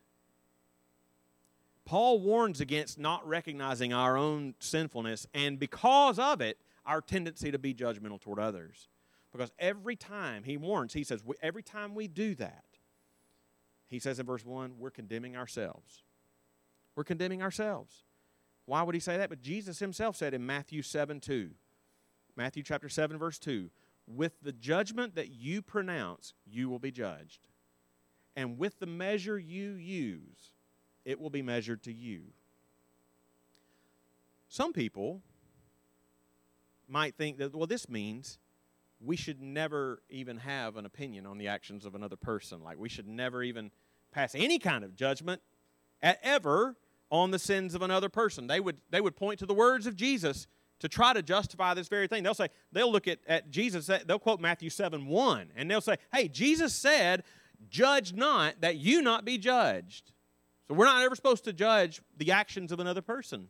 Paul 1.85 2.19
warns 2.19 2.61
against 2.61 2.97
not 2.97 3.25
recognizing 3.27 3.93
our 3.93 4.17
own 4.17 4.55
sinfulness 4.59 5.27
and 5.33 5.59
because 5.59 6.17
of 6.17 6.41
it, 6.41 6.57
our 6.85 7.01
tendency 7.01 7.51
to 7.51 7.59
be 7.59 7.73
judgmental 7.73 8.19
toward 8.19 8.39
others. 8.39 8.89
Because 9.31 9.51
every 9.59 9.95
time 9.95 10.43
he 10.43 10.57
warns, 10.57 10.93
he 10.93 11.03
says, 11.03 11.21
every 11.41 11.63
time 11.63 11.93
we 11.93 12.07
do 12.07 12.35
that, 12.35 12.63
he 13.87 13.99
says 13.99 14.19
in 14.19 14.25
verse 14.25 14.45
1, 14.45 14.75
we're 14.79 14.89
condemning 14.89 15.35
ourselves. 15.35 16.03
We're 16.95 17.03
condemning 17.03 17.41
ourselves. 17.41 18.03
Why 18.65 18.81
would 18.81 18.95
he 18.95 19.01
say 19.01 19.17
that? 19.17 19.29
But 19.29 19.41
Jesus 19.41 19.79
himself 19.79 20.15
said 20.15 20.33
in 20.33 20.45
Matthew 20.45 20.81
7 20.81 21.19
2, 21.19 21.51
Matthew 22.35 22.63
chapter 22.63 22.89
7, 22.89 23.17
verse 23.17 23.37
2, 23.37 23.69
with 24.07 24.33
the 24.41 24.51
judgment 24.51 25.15
that 25.15 25.29
you 25.29 25.61
pronounce, 25.61 26.33
you 26.45 26.69
will 26.69 26.79
be 26.79 26.91
judged. 26.91 27.47
And 28.35 28.57
with 28.57 28.79
the 28.79 28.85
measure 28.85 29.39
you 29.39 29.73
use, 29.73 30.51
it 31.05 31.19
will 31.19 31.29
be 31.29 31.41
measured 31.41 31.83
to 31.83 31.93
you. 31.93 32.23
Some 34.49 34.73
people 34.73 35.21
might 36.87 37.15
think 37.15 37.37
that, 37.37 37.55
well, 37.55 37.67
this 37.67 37.89
means 37.89 38.39
we 38.99 39.15
should 39.15 39.41
never 39.41 40.01
even 40.09 40.37
have 40.37 40.77
an 40.77 40.85
opinion 40.85 41.25
on 41.25 41.37
the 41.37 41.47
actions 41.47 41.85
of 41.85 41.95
another 41.95 42.15
person. 42.15 42.63
Like 42.63 42.77
we 42.77 42.89
should 42.89 43.07
never 43.07 43.43
even 43.43 43.71
pass 44.11 44.33
any 44.35 44.59
kind 44.59 44.83
of 44.83 44.95
judgment 44.95 45.41
at, 46.01 46.19
ever 46.23 46.75
on 47.11 47.31
the 47.31 47.39
sins 47.39 47.75
of 47.75 47.81
another 47.81 48.09
person. 48.09 48.47
They 48.47 48.59
would, 48.59 48.77
they 48.89 49.01
would 49.01 49.15
point 49.15 49.39
to 49.39 49.45
the 49.45 49.53
words 49.53 49.87
of 49.87 49.95
Jesus 49.95 50.47
to 50.79 50.89
try 50.89 51.13
to 51.13 51.21
justify 51.21 51.73
this 51.73 51.87
very 51.87 52.07
thing. 52.07 52.23
They'll 52.23 52.33
say, 52.33 52.49
they'll 52.71 52.91
look 52.91 53.07
at, 53.07 53.19
at 53.27 53.51
Jesus, 53.51 53.89
they'll 54.05 54.19
quote 54.19 54.41
Matthew 54.41 54.69
7 54.69 55.05
1, 55.05 55.51
and 55.55 55.69
they'll 55.69 55.81
say, 55.81 55.97
hey, 56.13 56.27
Jesus 56.27 56.73
said, 56.75 57.23
judge 57.69 58.13
not 58.13 58.61
that 58.61 58.77
you 58.77 59.01
not 59.01 59.25
be 59.25 59.37
judged. 59.37 60.11
So 60.67 60.73
we're 60.73 60.85
not 60.85 61.03
ever 61.03 61.15
supposed 61.15 61.43
to 61.45 61.53
judge 61.53 62.01
the 62.17 62.31
actions 62.31 62.71
of 62.71 62.79
another 62.79 63.01
person. 63.01 63.49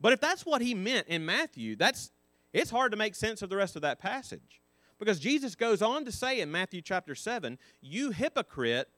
But 0.00 0.12
if 0.12 0.20
that's 0.20 0.46
what 0.46 0.62
he 0.62 0.74
meant 0.74 1.08
in 1.08 1.24
Matthew, 1.24 1.76
that's 1.76 2.12
it's 2.52 2.70
hard 2.70 2.92
to 2.92 2.96
make 2.96 3.14
sense 3.14 3.42
of 3.42 3.50
the 3.50 3.56
rest 3.56 3.76
of 3.76 3.82
that 3.82 3.98
passage. 3.98 4.62
Because 4.98 5.18
Jesus 5.18 5.54
goes 5.54 5.82
on 5.82 6.04
to 6.04 6.12
say 6.12 6.40
in 6.40 6.50
Matthew 6.50 6.80
chapter 6.80 7.14
7, 7.14 7.58
you 7.82 8.12
hypocrite, 8.12 8.88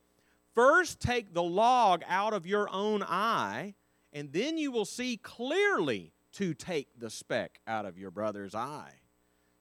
first 0.55 1.01
take 1.01 1.33
the 1.33 1.43
log 1.43 2.03
out 2.07 2.33
of 2.33 2.45
your 2.45 2.69
own 2.71 3.03
eye, 3.03 3.75
and 4.13 4.31
then 4.31 4.57
you 4.57 4.71
will 4.71 4.85
see 4.85 5.17
clearly 5.17 6.13
to 6.33 6.53
take 6.53 6.87
the 6.97 7.09
speck 7.09 7.59
out 7.67 7.85
of 7.85 7.97
your 7.97 8.11
brother's 8.11 8.55
eye. 8.55 8.93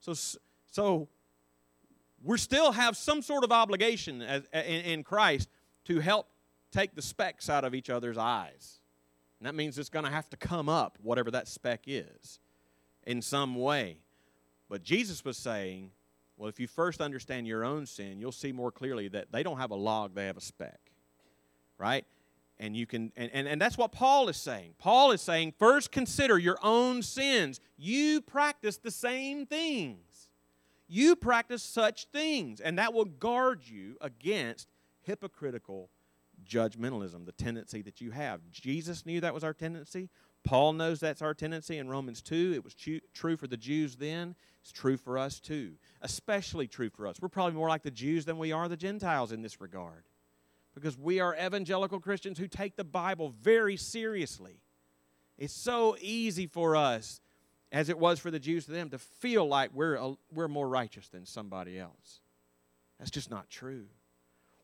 So 0.01 0.15
so 0.71 1.09
we 2.23 2.39
still 2.39 2.73
have 2.73 2.97
some 2.97 3.23
sort 3.23 3.45
of 3.45 3.53
obligation 3.53 4.23
as, 4.23 4.45
in, 4.53 4.61
in 4.61 5.03
Christ 5.03 5.49
to 5.87 6.01
help 6.01 6.29
take 6.71 6.95
the 6.95 7.03
specks 7.03 7.49
out 7.49 7.65
of 7.65 7.75
each 7.75 7.91
other's 7.91 8.19
eyes. 8.19 8.81
And 9.41 9.47
that 9.47 9.55
means 9.55 9.79
it's 9.79 9.89
going 9.89 10.05
to 10.05 10.11
have 10.11 10.29
to 10.31 10.37
come 10.37 10.69
up, 10.69 10.99
whatever 11.03 11.31
that 11.31 11.49
speck 11.49 11.85
is, 11.87 12.41
in 13.07 13.23
some 13.23 13.55
way. 13.55 13.99
But 14.69 14.83
Jesus 14.83 15.25
was 15.25 15.37
saying, 15.37 15.91
well, 16.37 16.49
if 16.49 16.61
you 16.61 16.67
first 16.67 17.01
understand 17.01 17.47
your 17.47 17.65
own 17.65 17.87
sin, 17.87 18.19
you'll 18.21 18.33
see 18.33 18.53
more 18.53 18.71
clearly 18.71 19.09
that 19.09 19.33
they 19.33 19.43
don't 19.43 19.59
have 19.59 19.71
a 19.71 19.77
log, 19.77 20.15
they 20.15 20.27
have 20.27 20.37
a 20.37 20.41
speck. 20.43 20.81
right? 21.79 22.05
And 22.59 22.77
you 22.77 22.87
can 22.87 23.13
and, 23.17 23.31
and, 23.33 23.47
and 23.47 23.61
that's 23.63 23.79
what 23.79 23.93
Paul 23.93 24.29
is 24.29 24.37
saying. 24.37 24.75
Paul 24.79 25.13
is 25.13 25.23
saying, 25.23 25.55
first 25.59 25.93
consider 25.93 26.39
your 26.39 26.59
own 26.63 27.03
sins. 27.03 27.61
You 27.77 28.21
practice 28.21 28.77
the 28.77 28.91
same 28.91 29.47
things. 29.47 30.29
You 30.89 31.15
practice 31.17 31.63
such 31.63 32.07
things, 32.07 32.61
and 32.61 32.79
that 32.79 32.95
will 32.95 33.05
guard 33.05 33.61
you 33.65 33.97
against 34.01 34.69
hypocritical 35.03 35.91
judgmentalism, 36.47 37.27
the 37.27 37.33
tendency 37.33 37.83
that 37.83 38.01
you 38.01 38.11
have. 38.11 38.41
Jesus 38.51 39.07
knew 39.07 39.21
that 39.21 39.35
was 39.35 39.45
our 39.45 39.55
tendency. 39.55 40.09
Paul 40.45 40.73
knows 40.73 41.01
that's 41.01 41.23
our 41.23 41.35
tendency 41.35 41.79
in 41.79 41.89
Romans 41.89 42.23
2. 42.23 42.53
It 42.55 42.65
was 42.65 42.75
true 43.15 43.37
for 43.37 43.47
the 43.47 43.57
Jews 43.57 43.97
then. 43.97 44.35
It's 44.63 44.73
true 44.73 44.97
for 44.97 45.19
us 45.19 45.41
too. 45.41 45.73
Especially 46.01 46.67
true 46.67 46.91
for 46.91 47.07
us. 47.07 47.17
We're 47.21 47.29
probably 47.29 47.55
more 47.55 47.69
like 47.69 47.83
the 47.83 47.91
Jews 47.91 48.25
than 48.25 48.39
we 48.39 48.53
are 48.53 48.69
the 48.69 48.77
Gentiles 48.77 49.33
in 49.33 49.43
this 49.43 49.61
regard. 49.61 50.05
Because 50.75 50.97
we 50.97 51.21
are 51.21 51.35
evangelical 51.35 52.01
Christians 52.01 52.39
who 52.39 52.47
take 52.47 52.77
the 52.77 52.85
Bible 52.85 53.35
very 53.43 53.77
seriously. 53.77 54.61
It's 55.37 55.55
so 55.55 55.97
easy 56.01 56.47
for 56.47 56.77
us, 56.77 57.21
as 57.73 57.89
it 57.89 57.99
was 57.99 58.19
for 58.19 58.31
the 58.31 58.39
Jews 58.39 58.67
to 58.67 58.73
them, 58.73 58.91
to 58.91 58.99
feel 58.99 59.47
like 59.47 59.71
we're, 59.73 59.97
a, 59.97 60.15
we're 60.33 60.49
more 60.49 60.69
righteous 60.69 61.09
than 61.09 61.27
somebody 61.27 61.79
else. 61.79 62.21
That's 62.99 63.11
just 63.11 63.31
not 63.31 63.49
true. 63.49 63.87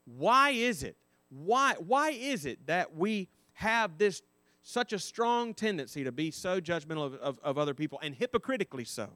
Why 0.05 0.51
is 0.51 0.83
it? 0.83 0.97
Why, 1.35 1.75
why 1.79 2.11
is 2.11 2.47
it 2.47 2.67
that 2.67 2.95
we 2.95 3.29
have 3.55 3.99
this 3.99 4.23
such 4.63 4.93
a 4.93 4.99
strong 4.99 5.53
tendency 5.53 6.05
to 6.05 6.13
be 6.13 6.31
so 6.31 6.61
judgmental 6.61 7.05
of, 7.05 7.15
of, 7.15 7.39
of 7.43 7.59
other 7.59 7.75
people 7.75 7.99
and 8.03 8.15
hypocritically 8.15 8.85
so? 8.85 9.09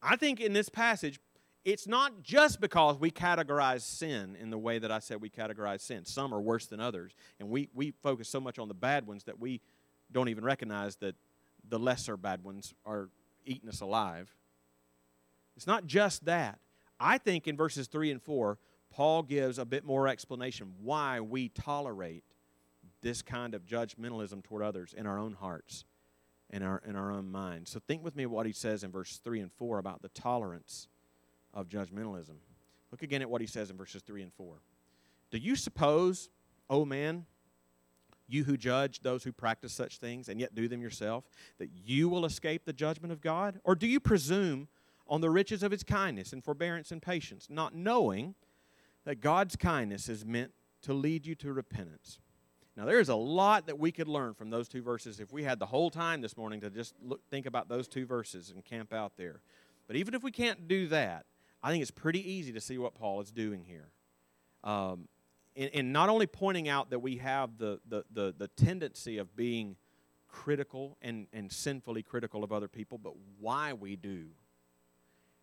I 0.00 0.14
think 0.16 0.40
in 0.40 0.52
this 0.52 0.68
passage, 0.68 1.18
it's 1.64 1.88
not 1.88 2.22
just 2.22 2.60
because 2.60 2.98
we 2.98 3.10
categorize 3.10 3.80
sin 3.80 4.36
in 4.40 4.50
the 4.50 4.58
way 4.58 4.78
that 4.78 4.92
I 4.92 5.00
said 5.00 5.20
we 5.20 5.28
categorize 5.28 5.80
sin. 5.80 6.04
Some 6.04 6.32
are 6.32 6.40
worse 6.40 6.66
than 6.66 6.78
others, 6.78 7.14
and 7.40 7.48
we, 7.48 7.68
we 7.74 7.90
focus 8.02 8.28
so 8.28 8.40
much 8.40 8.60
on 8.60 8.68
the 8.68 8.74
bad 8.74 9.06
ones 9.06 9.24
that 9.24 9.40
we 9.40 9.60
don't 10.12 10.28
even 10.28 10.44
recognize 10.44 10.96
that 10.96 11.16
the 11.68 11.78
lesser 11.78 12.16
bad 12.16 12.44
ones 12.44 12.74
are 12.86 13.10
eating 13.44 13.68
us 13.68 13.80
alive. 13.80 14.34
It's 15.56 15.66
not 15.66 15.86
just 15.86 16.26
that. 16.26 16.60
I 17.00 17.18
think 17.18 17.48
in 17.48 17.56
verses 17.56 17.88
3 17.88 18.12
and 18.12 18.22
4, 18.22 18.58
Paul 18.90 19.22
gives 19.22 19.58
a 19.58 19.64
bit 19.64 19.84
more 19.84 20.08
explanation 20.08 20.74
why 20.80 21.20
we 21.20 21.48
tolerate 21.50 22.24
this 23.00 23.22
kind 23.22 23.54
of 23.54 23.64
judgmentalism 23.64 24.42
toward 24.42 24.62
others 24.62 24.94
in 24.96 25.06
our 25.06 25.18
own 25.18 25.34
hearts 25.34 25.84
and 26.50 26.64
our, 26.64 26.82
in 26.86 26.96
our 26.96 27.12
own 27.12 27.30
minds. 27.30 27.70
So 27.70 27.80
think 27.80 28.02
with 28.02 28.16
me 28.16 28.26
what 28.26 28.46
he 28.46 28.52
says 28.52 28.82
in 28.82 28.90
verse 28.90 29.20
3 29.22 29.40
and 29.40 29.52
4 29.52 29.78
about 29.78 30.02
the 30.02 30.08
tolerance 30.08 30.88
of 31.54 31.68
judgmentalism. 31.68 32.36
Look 32.90 33.02
again 33.02 33.22
at 33.22 33.30
what 33.30 33.40
he 33.40 33.46
says 33.46 33.70
in 33.70 33.76
verses 33.76 34.02
3 34.02 34.22
and 34.22 34.32
4. 34.32 34.60
Do 35.30 35.38
you 35.38 35.56
suppose, 35.56 36.30
O 36.70 36.80
oh 36.80 36.84
man, 36.84 37.26
you 38.26 38.44
who 38.44 38.56
judge 38.56 39.00
those 39.00 39.24
who 39.24 39.32
practice 39.32 39.72
such 39.72 39.98
things 39.98 40.28
and 40.28 40.40
yet 40.40 40.54
do 40.54 40.68
them 40.68 40.82
yourself, 40.82 41.24
that 41.58 41.70
you 41.84 42.08
will 42.08 42.24
escape 42.24 42.64
the 42.64 42.72
judgment 42.72 43.12
of 43.12 43.20
God? 43.20 43.60
Or 43.64 43.74
do 43.74 43.86
you 43.86 44.00
presume 44.00 44.68
on 45.06 45.20
the 45.20 45.30
riches 45.30 45.62
of 45.62 45.72
his 45.72 45.82
kindness 45.82 46.32
and 46.32 46.44
forbearance 46.44 46.92
and 46.92 47.00
patience, 47.00 47.48
not 47.48 47.74
knowing 47.74 48.34
that 49.04 49.20
God's 49.20 49.56
kindness 49.56 50.08
is 50.08 50.24
meant 50.24 50.52
to 50.82 50.92
lead 50.92 51.26
you 51.26 51.34
to 51.36 51.52
repentance? 51.52 52.18
Now, 52.76 52.84
there's 52.84 53.08
a 53.08 53.16
lot 53.16 53.66
that 53.66 53.78
we 53.78 53.90
could 53.90 54.06
learn 54.06 54.34
from 54.34 54.50
those 54.50 54.68
two 54.68 54.82
verses 54.82 55.18
if 55.18 55.32
we 55.32 55.42
had 55.42 55.58
the 55.58 55.66
whole 55.66 55.90
time 55.90 56.20
this 56.20 56.36
morning 56.36 56.60
to 56.60 56.70
just 56.70 56.94
look, 57.02 57.20
think 57.28 57.46
about 57.46 57.68
those 57.68 57.88
two 57.88 58.06
verses 58.06 58.50
and 58.50 58.64
camp 58.64 58.92
out 58.92 59.16
there. 59.16 59.40
But 59.88 59.96
even 59.96 60.14
if 60.14 60.22
we 60.22 60.30
can't 60.30 60.68
do 60.68 60.86
that, 60.88 61.26
I 61.60 61.70
think 61.70 61.82
it's 61.82 61.90
pretty 61.90 62.30
easy 62.30 62.52
to 62.52 62.60
see 62.60 62.78
what 62.78 62.94
Paul 62.94 63.20
is 63.20 63.32
doing 63.32 63.64
here. 63.64 63.88
Um, 64.62 65.08
in, 65.56 65.68
in, 65.70 65.92
not 65.92 66.08
only 66.08 66.28
pointing 66.28 66.68
out 66.68 66.90
that 66.90 67.00
we 67.00 67.16
have 67.16 67.58
the, 67.58 67.80
the, 67.88 68.04
the, 68.12 68.34
the 68.38 68.46
tendency 68.48 69.18
of 69.18 69.34
being 69.34 69.74
critical 70.28 70.96
and, 71.02 71.26
and 71.32 71.50
sinfully 71.50 72.04
critical 72.04 72.44
of 72.44 72.52
other 72.52 72.68
people, 72.68 72.96
but 72.96 73.14
why 73.40 73.72
we 73.72 73.96
do. 73.96 74.26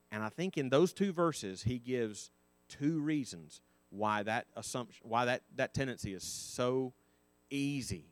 And 0.09 0.23
I 0.23 0.29
think 0.29 0.57
in 0.57 0.69
those 0.69 0.93
two 0.93 1.11
verses, 1.11 1.63
he 1.63 1.79
gives 1.79 2.31
two 2.67 2.99
reasons 2.99 3.61
why 3.89 4.23
that 4.23 4.47
assumption, 4.55 5.07
why 5.07 5.25
that, 5.25 5.41
that 5.55 5.73
tendency 5.73 6.13
is 6.13 6.23
so 6.23 6.93
easy. 7.49 8.11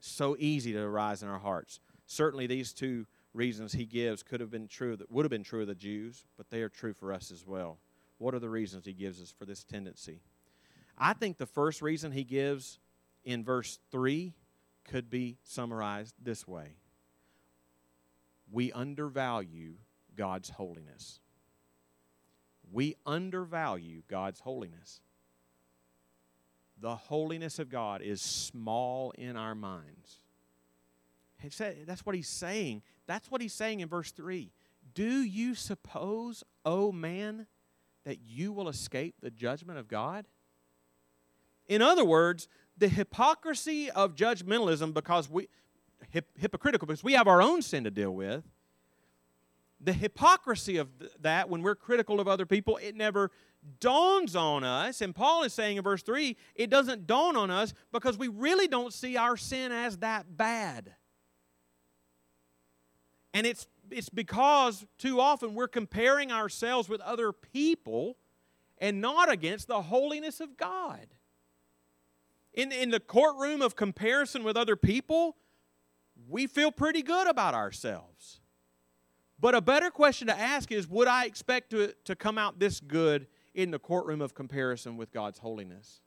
So 0.00 0.36
easy 0.38 0.72
to 0.72 0.80
arise 0.80 1.22
in 1.22 1.28
our 1.28 1.38
hearts. 1.38 1.80
Certainly, 2.06 2.46
these 2.46 2.72
two 2.72 3.06
reasons 3.32 3.72
he 3.72 3.86
gives 3.86 4.22
could 4.22 4.40
have 4.40 4.50
been 4.50 4.68
true 4.68 4.96
that 4.96 5.10
would 5.10 5.24
have 5.24 5.30
been 5.30 5.42
true 5.42 5.62
of 5.62 5.66
the 5.66 5.74
Jews, 5.74 6.24
but 6.36 6.50
they 6.50 6.62
are 6.62 6.68
true 6.68 6.92
for 6.92 7.12
us 7.12 7.30
as 7.30 7.46
well. 7.46 7.78
What 8.18 8.34
are 8.34 8.38
the 8.38 8.50
reasons 8.50 8.86
he 8.86 8.92
gives 8.92 9.20
us 9.20 9.34
for 9.36 9.44
this 9.44 9.64
tendency? 9.64 10.20
I 10.96 11.12
think 11.14 11.38
the 11.38 11.46
first 11.46 11.82
reason 11.82 12.12
he 12.12 12.22
gives 12.22 12.78
in 13.24 13.44
verse 13.44 13.78
3 13.90 14.34
could 14.84 15.10
be 15.10 15.38
summarized 15.42 16.14
this 16.22 16.46
way 16.46 16.76
We 18.50 18.70
undervalue 18.72 19.74
God's 20.14 20.50
holiness. 20.50 21.20
We 22.72 22.96
undervalue 23.06 24.02
God's 24.08 24.40
holiness 24.40 25.00
the 26.80 26.96
holiness 26.96 27.58
of 27.58 27.68
God 27.68 28.02
is 28.02 28.20
small 28.20 29.12
in 29.12 29.36
our 29.36 29.54
minds. 29.54 30.18
Said, 31.50 31.84
That's 31.86 32.06
what 32.06 32.14
he's 32.14 32.28
saying. 32.28 32.82
That's 33.06 33.30
what 33.30 33.40
he's 33.40 33.52
saying 33.52 33.80
in 33.80 33.88
verse 33.88 34.10
3. 34.12 34.50
Do 34.94 35.22
you 35.22 35.54
suppose, 35.54 36.42
O 36.64 36.88
oh 36.88 36.92
man, 36.92 37.46
that 38.04 38.18
you 38.26 38.52
will 38.52 38.68
escape 38.68 39.16
the 39.20 39.30
judgment 39.30 39.78
of 39.78 39.88
God? 39.88 40.26
In 41.66 41.82
other 41.82 42.04
words, 42.04 42.48
the 42.76 42.88
hypocrisy 42.88 43.90
of 43.90 44.14
judgmentalism 44.14 44.94
because 44.94 45.28
we 45.30 45.48
hip, 46.10 46.28
hypocritical 46.36 46.86
because 46.86 47.04
we 47.04 47.12
have 47.12 47.28
our 47.28 47.42
own 47.42 47.62
sin 47.62 47.84
to 47.84 47.90
deal 47.90 48.14
with. 48.14 48.44
The 49.84 49.92
hypocrisy 49.92 50.78
of 50.78 50.88
that 51.20 51.50
when 51.50 51.62
we're 51.62 51.74
critical 51.74 52.18
of 52.18 52.26
other 52.26 52.46
people, 52.46 52.78
it 52.78 52.96
never 52.96 53.30
dawns 53.80 54.34
on 54.34 54.64
us, 54.64 55.00
and 55.00 55.14
Paul 55.14 55.42
is 55.42 55.52
saying 55.52 55.76
in 55.76 55.82
verse 55.82 56.02
3, 56.02 56.36
it 56.54 56.70
doesn't 56.70 57.06
dawn 57.06 57.36
on 57.36 57.50
us 57.50 57.74
because 57.92 58.18
we 58.18 58.28
really 58.28 58.66
don't 58.66 58.92
see 58.92 59.16
our 59.16 59.36
sin 59.36 59.72
as 59.72 59.98
that 59.98 60.36
bad. 60.36 60.94
And 63.32 63.46
it's, 63.46 63.66
it's 63.90 64.08
because 64.08 64.86
too 64.96 65.20
often 65.20 65.54
we're 65.54 65.68
comparing 65.68 66.30
ourselves 66.30 66.88
with 66.88 67.00
other 67.00 67.32
people 67.32 68.16
and 68.78 69.00
not 69.00 69.30
against 69.30 69.68
the 69.68 69.82
holiness 69.82 70.40
of 70.40 70.56
God. 70.56 71.06
In, 72.52 72.70
in 72.70 72.90
the 72.90 73.00
courtroom 73.00 73.60
of 73.60 73.74
comparison 73.74 74.44
with 74.44 74.56
other 74.56 74.76
people, 74.76 75.36
we 76.28 76.46
feel 76.46 76.70
pretty 76.70 77.02
good 77.02 77.26
about 77.26 77.54
ourselves. 77.54 78.40
But 79.40 79.54
a 79.54 79.60
better 79.60 79.90
question 79.90 80.28
to 80.28 80.38
ask 80.38 80.70
is 80.72 80.88
would 80.88 81.08
I 81.08 81.24
expect 81.26 81.70
to, 81.70 81.94
to 82.04 82.16
come 82.16 82.38
out 82.38 82.58
this 82.58 82.80
good 82.80 83.26
in 83.54 83.70
the 83.70 83.78
courtroom 83.78 84.20
of 84.20 84.34
comparison 84.34 84.96
with 84.96 85.12
God's 85.12 85.38
holiness. 85.38 86.00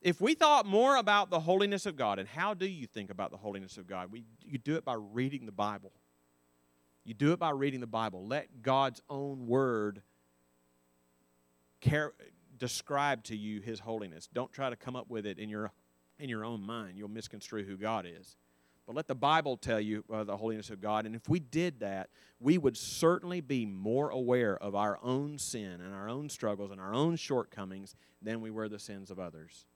If 0.00 0.20
we 0.20 0.34
thought 0.34 0.66
more 0.66 0.96
about 0.96 1.30
the 1.30 1.40
holiness 1.40 1.86
of 1.86 1.94
God, 1.94 2.18
and 2.18 2.28
how 2.28 2.54
do 2.54 2.66
you 2.66 2.86
think 2.86 3.10
about 3.10 3.30
the 3.30 3.36
holiness 3.36 3.76
of 3.76 3.86
God? 3.86 4.10
We, 4.10 4.24
you 4.40 4.58
do 4.58 4.74
it 4.76 4.84
by 4.84 4.96
reading 4.98 5.46
the 5.46 5.52
Bible. 5.52 5.92
You 7.04 7.14
do 7.14 7.32
it 7.32 7.38
by 7.38 7.50
reading 7.50 7.80
the 7.80 7.86
Bible. 7.86 8.26
Let 8.26 8.62
God's 8.62 9.00
own 9.08 9.46
word 9.46 10.02
care, 11.80 12.12
describe 12.58 13.22
to 13.24 13.36
you 13.36 13.60
his 13.60 13.80
holiness. 13.80 14.28
Don't 14.32 14.52
try 14.52 14.70
to 14.70 14.76
come 14.76 14.96
up 14.96 15.08
with 15.08 15.26
it 15.26 15.38
in 15.38 15.48
your, 15.48 15.70
in 16.18 16.28
your 16.28 16.44
own 16.44 16.62
mind. 16.62 16.96
You'll 16.96 17.08
misconstrue 17.08 17.64
who 17.64 17.76
God 17.76 18.06
is. 18.06 18.36
But 18.86 18.96
let 18.96 19.06
the 19.06 19.14
Bible 19.14 19.56
tell 19.56 19.80
you 19.80 20.04
uh, 20.12 20.24
the 20.24 20.36
holiness 20.36 20.70
of 20.70 20.80
God. 20.80 21.06
And 21.06 21.14
if 21.14 21.28
we 21.28 21.38
did 21.38 21.80
that, 21.80 22.10
we 22.40 22.58
would 22.58 22.76
certainly 22.76 23.40
be 23.40 23.64
more 23.64 24.10
aware 24.10 24.56
of 24.56 24.74
our 24.74 24.98
own 25.02 25.38
sin 25.38 25.80
and 25.80 25.94
our 25.94 26.08
own 26.08 26.28
struggles 26.28 26.72
and 26.72 26.80
our 26.80 26.92
own 26.92 27.16
shortcomings 27.16 27.94
than 28.20 28.40
we 28.40 28.50
were 28.50 28.68
the 28.68 28.80
sins 28.80 29.10
of 29.10 29.20
others. 29.20 29.66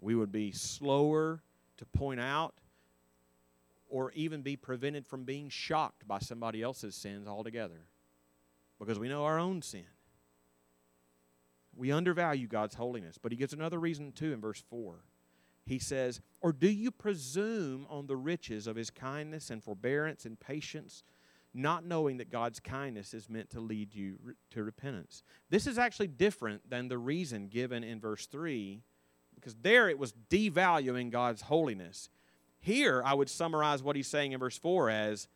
We 0.00 0.14
would 0.14 0.32
be 0.32 0.52
slower 0.52 1.42
to 1.76 1.84
point 1.86 2.20
out 2.20 2.54
or 3.88 4.10
even 4.12 4.42
be 4.42 4.56
prevented 4.56 5.06
from 5.06 5.24
being 5.24 5.48
shocked 5.50 6.08
by 6.08 6.18
somebody 6.18 6.62
else's 6.62 6.96
sins 6.96 7.28
altogether 7.28 7.86
because 8.78 8.98
we 8.98 9.08
know 9.08 9.24
our 9.24 9.38
own 9.38 9.60
sin. 9.62 9.84
We 11.76 11.92
undervalue 11.92 12.46
God's 12.46 12.74
holiness. 12.74 13.18
But 13.20 13.32
he 13.32 13.36
gives 13.36 13.52
another 13.52 13.78
reason, 13.78 14.12
too, 14.12 14.32
in 14.32 14.40
verse 14.40 14.62
4 14.70 14.96
he 15.66 15.78
says, 15.78 16.20
Or 16.40 16.52
do 16.52 16.68
you 16.68 16.90
presume 16.90 17.86
on 17.88 18.06
the 18.06 18.16
riches 18.16 18.66
of 18.66 18.76
his 18.76 18.90
kindness 18.90 19.50
and 19.50 19.62
forbearance 19.62 20.26
and 20.26 20.38
patience, 20.38 21.02
not 21.54 21.84
knowing 21.84 22.18
that 22.18 22.30
God's 22.30 22.60
kindness 22.60 23.14
is 23.14 23.30
meant 23.30 23.50
to 23.50 23.60
lead 23.60 23.94
you 23.94 24.18
to 24.50 24.62
repentance? 24.62 25.22
This 25.50 25.66
is 25.66 25.78
actually 25.78 26.08
different 26.08 26.68
than 26.68 26.88
the 26.88 26.98
reason 26.98 27.48
given 27.48 27.82
in 27.84 28.00
verse 28.00 28.26
3, 28.26 28.82
because 29.34 29.54
there 29.56 29.88
it 29.88 29.98
was 29.98 30.14
devaluing 30.30 31.10
God's 31.10 31.42
holiness. 31.42 32.08
Here, 32.60 33.02
I 33.04 33.14
would 33.14 33.28
summarize 33.28 33.82
what 33.82 33.96
he's 33.96 34.06
saying 34.08 34.32
in 34.32 34.40
verse 34.40 34.58
4 34.58 34.90
as 34.90 35.28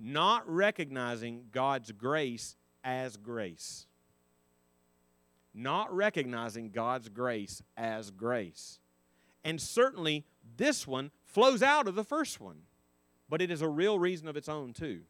not 0.00 0.48
recognizing 0.48 1.44
God's 1.52 1.92
grace 1.92 2.56
as 2.82 3.16
grace. 3.16 3.86
not 5.54 5.94
recognizing 5.94 6.70
God's 6.70 7.08
grace 7.08 7.62
as 7.76 8.10
grace. 8.10 8.78
And 9.44 9.60
certainly, 9.60 10.24
this 10.56 10.86
one 10.86 11.10
flows 11.24 11.62
out 11.62 11.88
of 11.88 11.94
the 11.94 12.04
first 12.04 12.40
one, 12.40 12.62
but 13.28 13.42
it 13.42 13.50
is 13.50 13.62
a 13.62 13.68
real 13.68 13.98
reason 13.98 14.28
of 14.28 14.36
its 14.36 14.48
own, 14.48 14.72
too. 14.72 15.02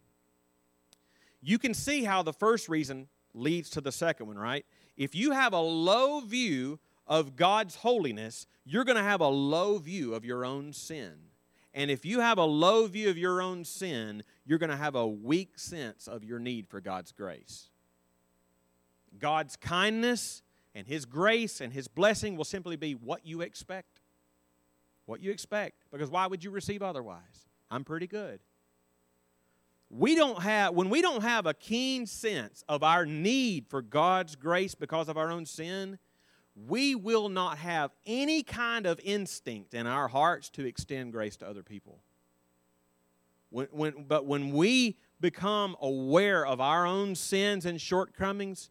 You 1.41 1.59
can 1.59 1.75
see 1.75 2.05
how 2.05 2.23
the 2.23 2.33
first 2.33 2.69
reason 2.69 3.09
leads 3.35 3.71
to 3.71 3.81
the 3.81 3.93
second 3.93 4.27
one, 4.27 4.39
right? 4.39 4.65
If 4.97 5.15
you 5.15 5.33
have 5.33 5.53
a 5.53 5.61
low 5.61 6.21
view 6.21 6.79
of 7.07 7.37
God's 7.37 7.77
holiness, 7.77 8.47
you're 8.65 8.85
going 8.85 8.97
to 8.97 9.03
have 9.03 9.21
a 9.21 9.29
low 9.29 9.79
view 9.79 10.15
of 10.15 10.25
your 10.25 10.45
own 10.45 10.73
sin. 10.73 11.15
And 11.75 11.91
if 11.91 12.05
you 12.05 12.21
have 12.21 12.39
a 12.39 12.45
low 12.45 12.87
view 12.87 13.09
of 13.11 13.19
your 13.19 13.41
own 13.41 13.65
sin, 13.65 14.23
you're 14.45 14.59
going 14.59 14.71
to 14.71 14.77
have 14.77 14.95
a 14.95 15.07
weak 15.07 15.59
sense 15.59 16.07
of 16.07 16.23
your 16.23 16.39
need 16.39 16.69
for 16.69 16.81
God's 16.81 17.13
grace. 17.13 17.71
God's 19.19 19.57
kindness 19.57 20.43
and 20.75 20.87
His 20.87 21.05
grace 21.05 21.61
and 21.61 21.73
His 21.73 21.89
blessing 21.89 22.37
will 22.37 22.45
simply 22.45 22.77
be 22.77 22.93
what 22.93 23.27
you 23.27 23.41
expect. 23.41 23.92
What 25.07 25.23
you 25.23 25.31
expect. 25.31 25.85
Because 25.91 26.11
why 26.11 26.27
would 26.27 26.43
you 26.45 26.51
receive 26.51 26.83
otherwise? 26.83 27.49
I'm 27.71 27.85
pretty 27.85 28.07
good. 28.07 28.41
We 29.91 30.15
don't 30.15 30.43
have, 30.43 30.75
when 30.75 30.89
we 30.89 31.03
don't 31.03 31.23
have 31.23 31.47
a 31.47 31.53
keen 31.53 32.07
sense 32.07 32.65
of 32.69 32.83
our 32.83 33.05
need 33.05 33.67
for 33.69 33.83
God's 33.83 34.37
grace 34.37 34.75
because 34.75 35.09
of 35.09 35.19
our 35.19 35.31
own 35.31 35.45
sin, 35.45 35.99
we 36.55 36.95
will 36.95 37.29
not 37.29 37.59
have 37.59 37.91
any 38.07 38.43
kind 38.43 38.87
of 38.87 39.01
instinct 39.05 39.75
in 39.75 39.87
our 39.87 40.09
hearts 40.09 40.49
to 40.51 40.67
extend 40.67 41.13
grace 41.13 41.37
to 41.37 41.49
other 41.49 41.63
people. 41.63 42.03
When, 43.51 43.67
when, 43.71 44.05
but 44.05 44.27
when 44.27 44.53
we 44.53 44.97
become 45.21 45.77
aware 45.81 46.47
of 46.47 46.61
our 46.61 46.87
own 46.87 47.15
sins 47.15 47.67
and 47.67 47.81
shortcomings, 47.81 48.71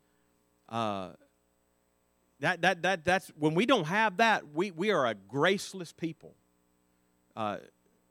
uh, 0.70 1.12
that, 2.42 2.62
that, 2.62 2.82
that, 2.82 3.06
that's 3.06 3.32
when 3.40 3.56
we 3.56 3.66
don't 3.66 3.86
have 3.86 4.18
that, 4.18 4.54
we, 4.54 4.72
we 4.72 4.92
are 4.92 5.08
a 5.08 5.16
graceless 5.16 5.94
people. 5.94 6.36
Uh, 7.36 7.58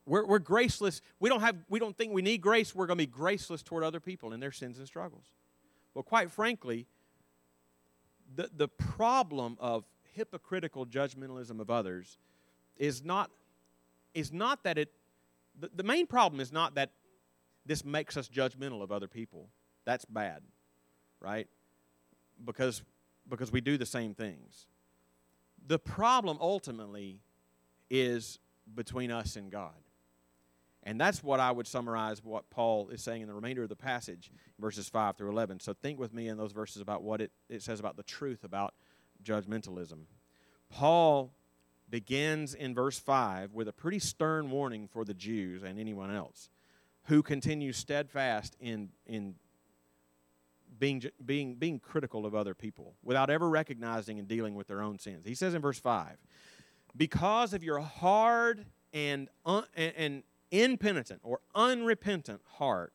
we're, 0.06 0.24
we're 0.24 0.38
graceless. 0.38 1.02
We 1.18 1.28
don't, 1.28 1.40
have, 1.40 1.56
we 1.68 1.78
don't 1.78 1.96
think 1.96 2.12
we 2.12 2.22
need 2.22 2.40
grace. 2.40 2.74
We're 2.74 2.86
going 2.86 2.98
to 2.98 3.06
be 3.06 3.10
graceless 3.10 3.62
toward 3.62 3.84
other 3.84 4.00
people 4.00 4.32
in 4.32 4.40
their 4.40 4.52
sins 4.52 4.78
and 4.78 4.86
struggles. 4.86 5.24
Well, 5.94 6.04
quite 6.04 6.30
frankly, 6.30 6.86
the, 8.34 8.48
the 8.56 8.68
problem 8.68 9.56
of 9.60 9.84
hypocritical 10.12 10.86
judgmentalism 10.86 11.60
of 11.60 11.70
others 11.70 12.18
is 12.76 13.04
not, 13.04 13.30
is 14.14 14.32
not 14.32 14.62
that 14.62 14.78
it, 14.78 14.90
the, 15.58 15.70
the 15.74 15.82
main 15.82 16.06
problem 16.06 16.40
is 16.40 16.52
not 16.52 16.76
that 16.76 16.90
this 17.66 17.84
makes 17.84 18.16
us 18.16 18.28
judgmental 18.28 18.82
of 18.82 18.92
other 18.92 19.08
people. 19.08 19.48
That's 19.84 20.04
bad, 20.04 20.42
right? 21.20 21.48
Because, 22.44 22.82
because 23.30 23.52
we 23.52 23.60
do 23.60 23.78
the 23.78 23.86
same 23.86 24.14
things. 24.14 24.66
The 25.66 25.78
problem 25.78 26.38
ultimately 26.40 27.20
is 27.88 28.38
between 28.74 29.10
us 29.10 29.36
and 29.36 29.50
God. 29.50 29.74
And 30.82 30.98
that's 30.98 31.22
what 31.22 31.40
I 31.40 31.50
would 31.50 31.66
summarize 31.66 32.24
what 32.24 32.48
Paul 32.48 32.88
is 32.88 33.02
saying 33.02 33.22
in 33.22 33.28
the 33.28 33.34
remainder 33.34 33.62
of 33.62 33.68
the 33.68 33.76
passage, 33.76 34.30
verses 34.58 34.88
5 34.88 35.16
through 35.16 35.30
11. 35.30 35.60
So 35.60 35.74
think 35.74 35.98
with 35.98 36.14
me 36.14 36.28
in 36.28 36.38
those 36.38 36.52
verses 36.52 36.80
about 36.80 37.02
what 37.02 37.20
it, 37.20 37.30
it 37.50 37.62
says 37.62 37.80
about 37.80 37.96
the 37.96 38.02
truth 38.02 38.44
about 38.44 38.74
judgmentalism. 39.22 40.04
Paul 40.70 41.32
begins 41.90 42.54
in 42.54 42.74
verse 42.74 42.98
5 42.98 43.52
with 43.52 43.68
a 43.68 43.72
pretty 43.72 43.98
stern 43.98 44.50
warning 44.50 44.88
for 44.88 45.04
the 45.04 45.12
Jews 45.12 45.62
and 45.62 45.78
anyone 45.78 46.14
else 46.14 46.48
who 47.04 47.22
continue 47.22 47.72
steadfast 47.72 48.56
in, 48.60 48.90
in 49.06 49.34
being, 50.80 51.02
being, 51.24 51.54
being 51.54 51.78
critical 51.78 52.26
of 52.26 52.34
other 52.34 52.54
people 52.54 52.94
without 53.04 53.30
ever 53.30 53.48
recognizing 53.48 54.18
and 54.18 54.26
dealing 54.26 54.54
with 54.54 54.66
their 54.66 54.82
own 54.82 54.98
sins. 54.98 55.24
He 55.26 55.34
says 55.34 55.54
in 55.54 55.62
verse 55.62 55.78
5 55.78 56.16
Because 56.96 57.52
of 57.52 57.62
your 57.62 57.78
hard 57.78 58.66
and, 58.92 59.28
un, 59.44 59.64
and, 59.76 59.92
and 59.96 60.22
impenitent 60.50 61.20
or 61.22 61.40
unrepentant 61.54 62.40
heart, 62.54 62.94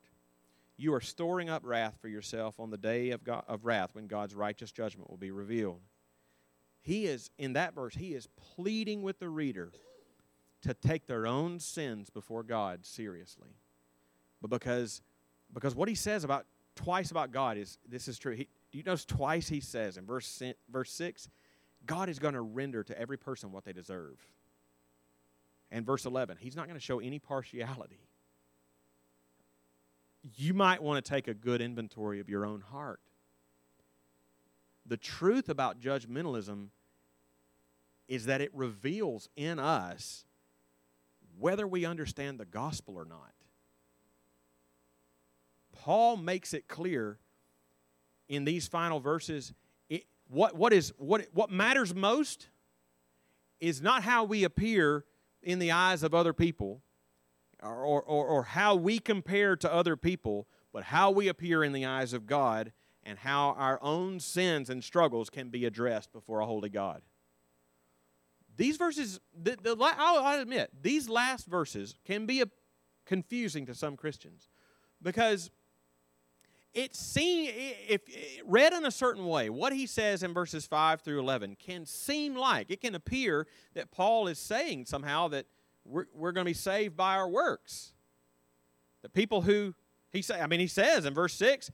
you 0.75 0.93
are 0.93 1.01
storing 1.01 1.49
up 1.49 1.61
wrath 1.63 1.95
for 2.01 2.09
yourself 2.09 2.59
on 2.59 2.71
the 2.71 2.77
day 2.77 3.11
of, 3.11 3.23
God, 3.23 3.45
of 3.47 3.63
wrath 3.65 3.91
when 3.93 4.07
God's 4.07 4.35
righteous 4.35 4.71
judgment 4.71 5.09
will 5.09 5.17
be 5.17 5.31
revealed. 5.31 5.79
He 6.81 7.05
is, 7.05 7.29
in 7.37 7.53
that 7.53 7.73
verse, 7.73 7.95
he 7.95 8.13
is 8.13 8.27
pleading 8.55 9.01
with 9.01 9.19
the 9.19 9.29
reader 9.29 9.71
to 10.63 10.73
take 10.73 11.07
their 11.07 11.25
own 11.25 11.59
sins 11.59 12.09
before 12.09 12.43
God 12.43 12.85
seriously. 12.85 13.49
But 14.41 14.49
because, 14.49 15.01
because 15.53 15.75
what 15.75 15.87
he 15.87 15.95
says 15.95 16.23
about 16.23 16.45
twice 16.75 17.11
about 17.11 17.31
God 17.31 17.57
is 17.57 17.77
this 17.87 18.07
is 18.07 18.17
true. 18.19 18.35
He, 18.35 18.47
do 18.71 18.77
you 18.77 18.83
notice 18.83 19.05
twice 19.05 19.47
he 19.47 19.59
says 19.59 19.97
in 19.97 20.05
verse, 20.05 20.41
verse 20.69 20.91
6 20.91 21.29
God 21.85 22.09
is 22.09 22.19
going 22.19 22.33
to 22.33 22.41
render 22.41 22.83
to 22.83 22.99
every 22.99 23.17
person 23.17 23.51
what 23.51 23.63
they 23.63 23.73
deserve. 23.73 24.19
And 25.71 25.85
verse 25.85 26.05
11, 26.05 26.37
he's 26.39 26.55
not 26.55 26.67
going 26.67 26.79
to 26.79 26.83
show 26.83 26.99
any 26.99 27.19
partiality. 27.19 27.99
You 30.35 30.53
might 30.53 30.81
want 30.81 31.03
to 31.03 31.07
take 31.07 31.27
a 31.27 31.33
good 31.33 31.61
inventory 31.61 32.19
of 32.19 32.29
your 32.29 32.45
own 32.45 32.61
heart. 32.61 32.99
The 34.85 34.97
truth 34.97 35.49
about 35.49 35.79
judgmentalism 35.79 36.69
is 38.07 38.25
that 38.25 38.41
it 38.41 38.51
reveals 38.53 39.29
in 39.35 39.59
us 39.59 40.25
whether 41.37 41.67
we 41.67 41.85
understand 41.85 42.39
the 42.39 42.45
gospel 42.45 42.95
or 42.95 43.05
not. 43.05 43.34
Paul 45.85 46.17
makes 46.17 46.55
it 46.55 46.67
clear 46.67 47.19
in 48.27 48.43
these 48.43 48.67
final 48.67 48.99
verses 48.99 49.53
it, 49.87 50.05
what, 50.27 50.55
what, 50.55 50.73
is, 50.73 50.91
what, 50.97 51.27
what 51.31 51.51
matters 51.51 51.93
most 51.93 52.47
is 53.59 53.83
not 53.83 54.01
how 54.01 54.23
we 54.23 54.43
appear 54.43 55.05
in 55.43 55.59
the 55.59 55.71
eyes 55.71 56.01
of 56.01 56.15
other 56.15 56.33
people 56.33 56.81
or, 57.61 58.01
or, 58.01 58.01
or 58.01 58.43
how 58.45 58.73
we 58.73 58.97
compare 58.97 59.55
to 59.57 59.71
other 59.71 59.95
people, 59.95 60.47
but 60.73 60.85
how 60.85 61.11
we 61.11 61.27
appear 61.27 61.63
in 61.63 61.71
the 61.71 61.85
eyes 61.85 62.13
of 62.13 62.25
God 62.25 62.71
and 63.03 63.19
how 63.19 63.49
our 63.55 63.77
own 63.83 64.19
sins 64.19 64.71
and 64.71 64.83
struggles 64.83 65.29
can 65.29 65.49
be 65.49 65.65
addressed 65.65 66.11
before 66.11 66.39
a 66.39 66.47
holy 66.47 66.69
God. 66.69 67.03
These 68.57 68.77
verses, 68.77 69.19
the, 69.39 69.55
the, 69.61 69.77
I'll, 69.79 70.23
I'll 70.23 70.41
admit, 70.41 70.71
these 70.81 71.07
last 71.07 71.45
verses 71.45 71.93
can 72.05 72.25
be 72.25 72.41
a, 72.41 72.47
confusing 73.05 73.67
to 73.67 73.75
some 73.75 73.95
Christians 73.95 74.49
because 74.99 75.51
it 76.75 76.93
seems 76.93 77.53
if 77.87 78.01
read 78.45 78.73
in 78.73 78.85
a 78.85 78.91
certain 78.91 79.25
way 79.25 79.49
what 79.49 79.73
he 79.73 79.87
says 79.87 80.21
in 80.21 80.33
verses 80.33 80.67
5 80.67 81.01
through 81.01 81.19
11 81.19 81.55
can 81.55 81.85
seem 81.85 82.35
like 82.35 82.69
it 82.69 82.81
can 82.81 82.93
appear 82.93 83.47
that 83.73 83.91
paul 83.91 84.27
is 84.27 84.37
saying 84.37 84.85
somehow 84.85 85.29
that 85.29 85.45
we're, 85.85 86.05
we're 86.13 86.31
going 86.33 86.45
to 86.45 86.49
be 86.49 86.53
saved 86.53 86.97
by 86.97 87.15
our 87.15 87.29
works. 87.29 87.93
The 89.03 89.09
people 89.09 89.41
who 89.41 89.73
he 90.11 90.21
say 90.21 90.39
i 90.39 90.47
mean 90.47 90.59
he 90.59 90.67
says 90.67 91.05
in 91.05 91.13
verse 91.13 91.33
6 91.33 91.71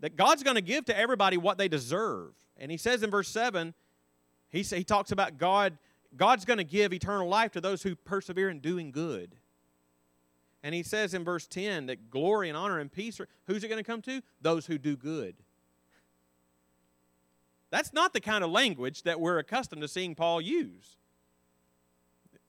that 0.00 0.16
god's 0.16 0.42
going 0.42 0.56
to 0.56 0.62
give 0.62 0.84
to 0.86 0.98
everybody 0.98 1.36
what 1.36 1.56
they 1.56 1.68
deserve. 1.68 2.34
And 2.56 2.70
he 2.70 2.76
says 2.76 3.02
in 3.02 3.10
verse 3.10 3.28
7 3.28 3.72
he, 4.50 4.64
say, 4.64 4.78
he 4.78 4.84
talks 4.84 5.12
about 5.12 5.38
god 5.38 5.78
god's 6.16 6.44
going 6.44 6.58
to 6.58 6.64
give 6.64 6.92
eternal 6.92 7.28
life 7.28 7.52
to 7.52 7.60
those 7.60 7.82
who 7.82 7.94
persevere 7.94 8.50
in 8.50 8.58
doing 8.58 8.90
good 8.90 9.36
and 10.62 10.74
he 10.74 10.82
says 10.82 11.14
in 11.14 11.24
verse 11.24 11.46
10 11.46 11.86
that 11.86 12.10
glory 12.10 12.48
and 12.48 12.56
honor 12.56 12.78
and 12.78 12.92
peace, 12.92 13.18
are, 13.20 13.28
who's 13.46 13.64
it 13.64 13.68
going 13.68 13.82
to 13.82 13.88
come 13.88 14.02
to? 14.02 14.22
Those 14.40 14.66
who 14.66 14.78
do 14.78 14.96
good. 14.96 15.36
That's 17.70 17.92
not 17.92 18.12
the 18.12 18.20
kind 18.20 18.44
of 18.44 18.50
language 18.50 19.04
that 19.04 19.20
we're 19.20 19.38
accustomed 19.38 19.82
to 19.82 19.88
seeing 19.88 20.14
Paul 20.14 20.40
use. 20.40 20.96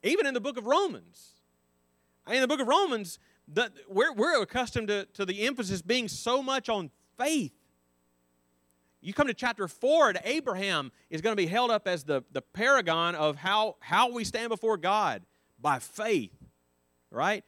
Even 0.04 0.26
in 0.26 0.34
the 0.34 0.42
book 0.42 0.58
of 0.58 0.66
Romans. 0.66 1.36
In 2.32 2.42
the 2.42 2.48
book 2.48 2.60
of 2.60 2.68
Romans, 2.68 3.20
the, 3.48 3.72
we're, 3.88 4.14
we're 4.14 4.42
accustomed 4.42 4.88
to, 4.88 5.06
to 5.14 5.26
the 5.26 5.46
emphasis 5.46 5.82
being 5.82 6.08
so 6.08 6.42
much 6.42 6.70
on 6.70 6.90
faith. 7.18 7.54
You 9.00 9.14
come 9.14 9.28
to 9.28 9.34
chapter 9.34 9.68
4, 9.68 10.10
and 10.10 10.20
Abraham 10.24 10.92
is 11.10 11.22
going 11.22 11.36
to 11.36 11.42
be 11.42 11.48
held 11.48 11.72
up 11.72 11.88
as 11.88 12.04
the, 12.04 12.24
the 12.32 12.42
paragon 12.42 13.16
of 13.16 13.36
how, 13.36 13.78
how 13.80 14.12
we 14.12 14.24
stand 14.24 14.50
before 14.50 14.78
God 14.78 15.24
by 15.60 15.80
faith, 15.80 16.36
right? 17.10 17.44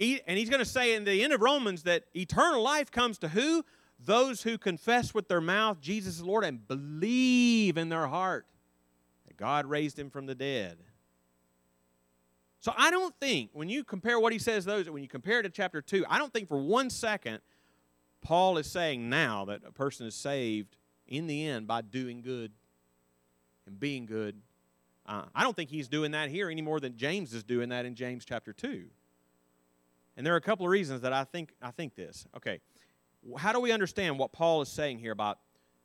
And 0.00 0.38
he's 0.38 0.48
going 0.48 0.60
to 0.60 0.68
say 0.68 0.94
in 0.94 1.04
the 1.04 1.22
end 1.24 1.32
of 1.32 1.40
Romans 1.40 1.82
that 1.84 2.04
eternal 2.14 2.62
life 2.62 2.90
comes 2.90 3.18
to 3.18 3.28
who? 3.28 3.64
Those 3.98 4.42
who 4.42 4.58
confess 4.58 5.12
with 5.12 5.28
their 5.28 5.40
mouth 5.40 5.80
Jesus 5.80 6.16
is 6.16 6.22
Lord 6.22 6.44
and 6.44 6.66
believe 6.66 7.76
in 7.76 7.88
their 7.88 8.06
heart 8.06 8.46
that 9.26 9.36
God 9.36 9.66
raised 9.66 9.98
him 9.98 10.08
from 10.08 10.26
the 10.26 10.34
dead. 10.34 10.78
So 12.60 12.72
I 12.76 12.90
don't 12.90 13.14
think 13.20 13.50
when 13.52 13.68
you 13.68 13.84
compare 13.84 14.18
what 14.18 14.32
he 14.32 14.38
says 14.38 14.64
those 14.64 14.88
when 14.90 15.02
you 15.02 15.08
compare 15.08 15.40
it 15.40 15.44
to 15.44 15.48
chapter 15.48 15.80
2, 15.80 16.04
I 16.08 16.18
don't 16.18 16.32
think 16.32 16.48
for 16.48 16.58
one 16.58 16.90
second 16.90 17.40
Paul 18.20 18.58
is 18.58 18.70
saying 18.70 19.08
now 19.08 19.44
that 19.46 19.62
a 19.66 19.72
person 19.72 20.06
is 20.06 20.14
saved 20.14 20.76
in 21.06 21.26
the 21.26 21.46
end 21.46 21.66
by 21.66 21.82
doing 21.82 22.20
good 22.20 22.52
and 23.66 23.78
being 23.78 24.06
good. 24.06 24.40
Uh, 25.06 25.24
I 25.34 25.42
don't 25.42 25.56
think 25.56 25.70
he's 25.70 25.88
doing 25.88 26.10
that 26.12 26.28
here 26.28 26.50
any 26.50 26.60
more 26.60 26.80
than 26.80 26.96
James 26.96 27.32
is 27.32 27.42
doing 27.42 27.70
that 27.70 27.84
in 27.86 27.94
James 27.94 28.24
chapter 28.24 28.52
2. 28.52 28.84
And 30.18 30.26
there 30.26 30.34
are 30.34 30.36
a 30.36 30.42
couple 30.42 30.66
of 30.66 30.70
reasons 30.70 31.00
that 31.02 31.14
I 31.14 31.24
think 31.24 31.54
I 31.62 31.70
think 31.70 31.94
this. 31.94 32.26
Okay. 32.36 32.60
How 33.36 33.52
do 33.52 33.60
we 33.60 33.72
understand 33.72 34.18
what 34.18 34.32
Paul 34.32 34.60
is 34.60 34.68
saying 34.68 34.98
here 34.98 35.12
about 35.12 35.38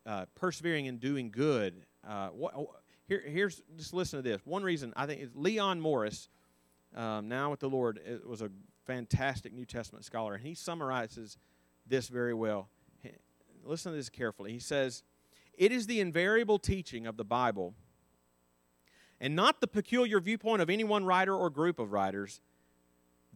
uh, 0.06 0.26
persevering 0.34 0.86
in 0.86 0.98
doing 0.98 1.30
good. 1.30 1.84
Uh, 2.06 2.28
what, 2.28 2.54
here, 3.06 3.22
here's 3.24 3.62
just 3.76 3.94
listen 3.94 4.18
to 4.18 4.22
this. 4.22 4.40
One 4.44 4.62
reason 4.62 4.92
I 4.96 5.06
think 5.06 5.22
is 5.22 5.30
Leon 5.34 5.80
Morris, 5.80 6.28
um, 6.94 7.28
now 7.28 7.50
with 7.50 7.60
the 7.60 7.68
Lord, 7.68 8.00
was 8.26 8.42
a 8.42 8.50
fantastic 8.86 9.52
New 9.52 9.64
Testament 9.64 10.04
scholar, 10.04 10.34
and 10.34 10.44
he 10.44 10.54
summarizes 10.54 11.38
this 11.86 12.08
very 12.08 12.34
well. 12.34 12.68
Listen 13.64 13.92
to 13.92 13.96
this 13.96 14.10
carefully. 14.10 14.52
He 14.52 14.58
says, 14.58 15.02
It 15.56 15.72
is 15.72 15.86
the 15.86 16.00
invariable 16.00 16.58
teaching 16.58 17.06
of 17.06 17.16
the 17.16 17.24
Bible, 17.24 17.74
and 19.20 19.34
not 19.34 19.60
the 19.60 19.66
peculiar 19.66 20.20
viewpoint 20.20 20.60
of 20.60 20.68
any 20.68 20.84
one 20.84 21.04
writer 21.04 21.34
or 21.34 21.48
group 21.48 21.78
of 21.78 21.92
writers, 21.92 22.42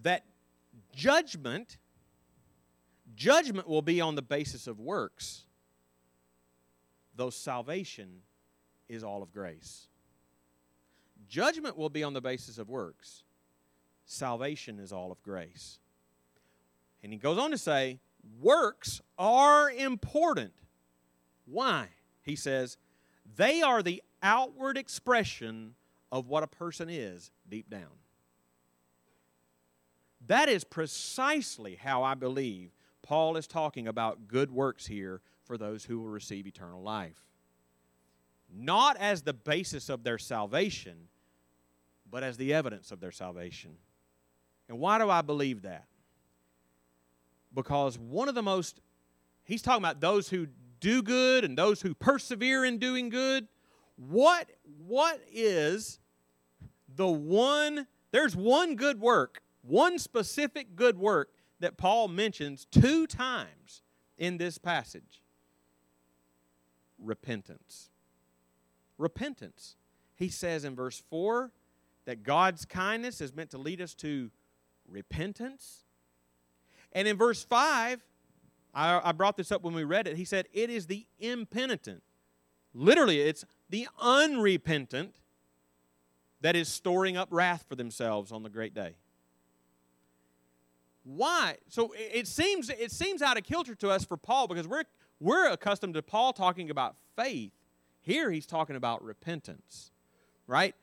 that 0.03 0.25
judgment 0.99 1.79
judgment 3.15 3.69
will 3.69 3.83
be 3.83 4.01
on 4.01 4.15
the 4.15 4.23
basis 4.23 4.67
of 4.67 4.81
works 4.81 5.45
though 7.15 7.31
salvation 7.31 8.23
is 8.89 9.05
all 9.05 9.23
of 9.23 9.33
grace 9.33 9.87
judgment 11.29 11.77
will 11.77 11.91
be 11.91 12.03
on 12.03 12.13
the 12.13 12.21
basis 12.21 12.59
of 12.59 12.69
works 12.69 13.25
salvation 14.09 14.79
is 14.79 14.93
all 14.93 15.13
of 15.13 15.23
grace. 15.23 15.79
And 17.03 17.13
he 17.13 17.19
goes 17.19 17.39
on 17.39 17.51
to 17.53 17.59
say, 17.59 18.01
works 18.41 19.01
are 19.19 19.71
important. 19.71 20.53
Why? 21.47 21.89
He 22.23 22.35
says, 22.35 22.77
they 23.37 23.63
are 23.63 23.83
the 23.83 24.03
outward 24.23 24.77
expression 24.77 25.75
of 26.11 26.27
what 26.27 26.43
a 26.43 26.49
person 26.49 26.89
is 26.91 27.31
deep 27.49 27.71
down. 27.71 28.01
That 30.29 30.49
is 30.49 30.63
precisely 30.63 31.75
how 31.75 32.03
I 32.03 32.15
believe 32.15 32.71
Paul 33.03 33.37
is 33.37 33.47
talking 33.47 33.89
about 33.89 34.29
good 34.29 34.51
works 34.51 34.87
here 34.87 35.23
for 35.45 35.57
those 35.57 35.85
who 35.85 35.99
will 35.99 36.11
receive 36.11 36.47
eternal 36.47 36.83
life. 36.83 37.25
Not 38.55 38.97
as 38.99 39.23
the 39.23 39.33
basis 39.33 39.89
of 39.89 40.05
their 40.05 40.19
salvation, 40.19 41.09
but 42.11 42.23
as 42.23 42.37
the 42.37 42.53
evidence 42.55 42.93
of 42.93 43.01
their 43.01 43.11
salvation. 43.11 43.73
And 44.69 44.79
why 44.79 44.99
do 44.99 45.09
I 45.09 45.23
believe 45.23 45.63
that? 45.63 45.87
Because 47.55 47.99
one 47.99 48.29
of 48.29 48.35
the 48.35 48.43
most, 48.43 48.81
he's 49.45 49.63
talking 49.63 49.83
about 49.83 50.01
those 50.01 50.29
who 50.29 50.47
do 50.81 51.03
good 51.03 51.45
and 51.45 51.57
those 51.57 51.81
who 51.81 51.95
persevere 51.95 52.67
in 52.67 52.79
doing 52.79 53.09
good. 53.09 53.49
What, 53.97 54.51
what 54.87 55.21
is 55.33 55.99
the 56.95 57.09
one, 57.09 57.87
there's 58.11 58.37
one 58.37 58.77
good 58.77 59.01
work, 59.01 59.43
one 59.69 59.99
specific 59.99 60.75
good 60.77 60.99
work 60.99 61.31
that 61.61 61.77
Paul 61.77 62.09
mentions 62.09 62.67
two 62.71 63.07
times 63.07 63.83
in 64.17 64.39
this 64.39 64.59
passage 64.59 65.23
repentance. 66.99 67.91
Repentance. 68.97 69.77
He 70.17 70.29
says 70.29 70.65
in 70.65 70.75
verse 70.75 71.03
4 71.11 71.53
that 72.07 72.25
God's 72.25 72.65
kindness 72.65 73.21
is 73.21 73.35
meant 73.35 73.51
to 73.51 73.59
lead 73.59 73.81
us 73.81 73.95
to 73.97 74.31
repentance. 74.89 75.85
And 76.93 77.07
in 77.07 77.17
verse 77.17 77.45
5, 77.45 78.05
I, 78.75 79.01
I, 79.05 79.13
brought 79.13 79.37
this 79.37 79.53
up 79.53 79.63
when 79.63 79.75
we 79.75 79.85
read 79.85 80.09
it. 80.09 80.17
He 80.17 80.25
said, 80.25 80.47
It 80.53 80.71
is 80.71 80.87
the 80.87 81.07
impenitent. 81.19 82.03
Literally, 82.75 83.21
it's 83.21 83.45
the 83.71 83.89
unrepentant 84.01 85.17
that 86.41 86.57
is 86.57 86.69
storing 86.69 87.17
up 87.17 87.29
wrath 87.31 87.65
for 87.69 87.77
themselves 87.77 88.33
on 88.33 88.43
the 88.43 88.51
great 88.51 88.75
day. 88.75 88.95
Why? 91.09 91.57
So 91.69 91.95
it 91.97 92.27
seems 92.27 92.69
it 92.69 92.93
seems 92.93 93.23
out 93.23 93.39
of 93.39 93.45
kilter 93.45 93.75
to 93.77 93.89
us 93.89 94.05
for 94.05 94.19
Paul 94.19 94.47
because 94.47 94.69
we're 94.69 94.85
we're 95.21 95.51
accustomed 95.51 95.95
to 95.95 96.03
Paul 96.03 96.35
talking 96.35 96.69
about 96.69 96.97
faith. 97.17 97.53
Here 98.01 98.31
he's 98.31 98.45
talking 98.45 98.77
about 98.77 99.03
repentance. 99.03 99.91
Right? 100.47 100.75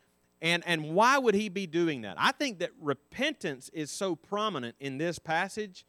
And, 0.42 0.64
and 0.66 0.94
why 0.94 1.18
would 1.18 1.34
he 1.34 1.50
be 1.50 1.66
doing 1.66 2.02
that? 2.02 2.18
I 2.20 2.32
think 2.32 2.60
that 2.60 2.72
repentance 2.80 3.70
is 3.70 3.90
so 3.90 4.16
prominent 4.16 4.76
in 4.80 4.98
this 4.98 5.18
passage 5.18 5.86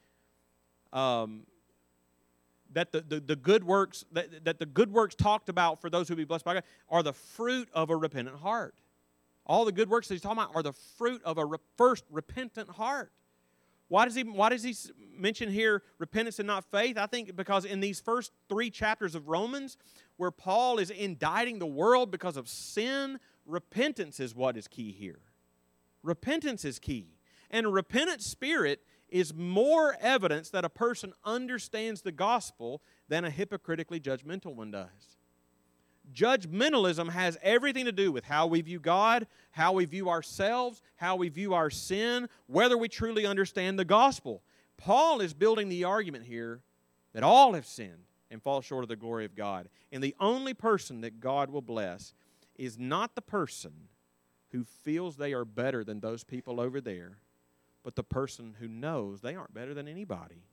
um, 0.92 1.42
that 2.72 2.92
the, 2.92 3.00
the, 3.00 3.20
the, 3.20 3.36
good 3.36 3.64
works 3.64 4.04
that, 4.12 4.44
that 4.44 4.58
the 4.58 4.66
good 4.66 4.92
works 4.92 5.14
talked 5.14 5.48
about 5.48 5.80
for 5.80 5.90
those 5.90 6.08
who 6.08 6.16
be 6.16 6.24
blessed 6.24 6.44
by 6.44 6.54
God 6.54 6.62
are 6.88 7.02
the 7.02 7.12
fruit 7.12 7.68
of 7.72 7.90
a 7.90 7.96
repentant 7.96 8.38
heart. 8.38 8.76
All 9.44 9.64
the 9.64 9.72
good 9.72 9.90
works 9.90 10.08
that 10.08 10.14
he's 10.14 10.22
talking 10.22 10.42
about 10.42 10.54
are 10.54 10.62
the 10.62 10.72
fruit 10.72 11.22
of 11.24 11.38
a 11.38 11.44
re- 11.44 11.58
first 11.76 12.04
repentant 12.10 12.70
heart. 12.70 13.12
Why 13.88 14.04
does 14.04 14.14
he 14.14 14.24
why 14.24 14.48
does 14.48 14.62
he 14.62 14.74
mention 15.16 15.50
here 15.50 15.82
repentance 15.98 16.38
and 16.38 16.46
not 16.46 16.64
faith? 16.70 16.98
I 16.98 17.06
think 17.06 17.36
because 17.36 17.64
in 17.64 17.80
these 17.80 18.00
first 18.00 18.32
3 18.48 18.70
chapters 18.70 19.14
of 19.14 19.28
Romans 19.28 19.76
where 20.16 20.30
Paul 20.30 20.78
is 20.78 20.90
indicting 20.90 21.58
the 21.58 21.66
world 21.66 22.10
because 22.10 22.36
of 22.36 22.48
sin, 22.48 23.18
repentance 23.44 24.18
is 24.20 24.34
what 24.34 24.56
is 24.56 24.66
key 24.66 24.92
here. 24.92 25.20
Repentance 26.02 26.64
is 26.64 26.78
key. 26.78 27.18
And 27.50 27.66
a 27.66 27.68
repentant 27.68 28.22
spirit 28.22 28.80
is 29.08 29.32
more 29.32 29.96
evidence 30.00 30.50
that 30.50 30.64
a 30.64 30.68
person 30.68 31.12
understands 31.24 32.02
the 32.02 32.12
gospel 32.12 32.82
than 33.08 33.24
a 33.24 33.30
hypocritically 33.30 34.00
judgmental 34.00 34.54
one 34.54 34.72
does. 34.72 35.15
Judgmentalism 36.12 37.10
has 37.10 37.38
everything 37.42 37.84
to 37.84 37.92
do 37.92 38.12
with 38.12 38.24
how 38.24 38.46
we 38.46 38.60
view 38.60 38.78
God, 38.78 39.26
how 39.50 39.72
we 39.72 39.84
view 39.84 40.08
ourselves, 40.08 40.82
how 40.96 41.16
we 41.16 41.28
view 41.28 41.54
our 41.54 41.70
sin, 41.70 42.28
whether 42.46 42.78
we 42.78 42.88
truly 42.88 43.26
understand 43.26 43.78
the 43.78 43.84
gospel. 43.84 44.42
Paul 44.76 45.20
is 45.20 45.34
building 45.34 45.68
the 45.68 45.84
argument 45.84 46.24
here 46.24 46.62
that 47.12 47.22
all 47.22 47.54
have 47.54 47.66
sinned 47.66 48.06
and 48.30 48.42
fall 48.42 48.60
short 48.60 48.84
of 48.84 48.88
the 48.88 48.96
glory 48.96 49.24
of 49.24 49.34
God. 49.34 49.68
And 49.90 50.02
the 50.02 50.14
only 50.20 50.54
person 50.54 51.00
that 51.00 51.20
God 51.20 51.50
will 51.50 51.62
bless 51.62 52.14
is 52.56 52.78
not 52.78 53.14
the 53.14 53.22
person 53.22 53.72
who 54.50 54.64
feels 54.64 55.16
they 55.16 55.32
are 55.32 55.44
better 55.44 55.84
than 55.84 56.00
those 56.00 56.24
people 56.24 56.60
over 56.60 56.80
there, 56.80 57.18
but 57.82 57.96
the 57.96 58.02
person 58.02 58.56
who 58.58 58.68
knows 58.68 59.20
they 59.20 59.34
aren't 59.34 59.54
better 59.54 59.74
than 59.74 59.88
anybody 59.88 60.44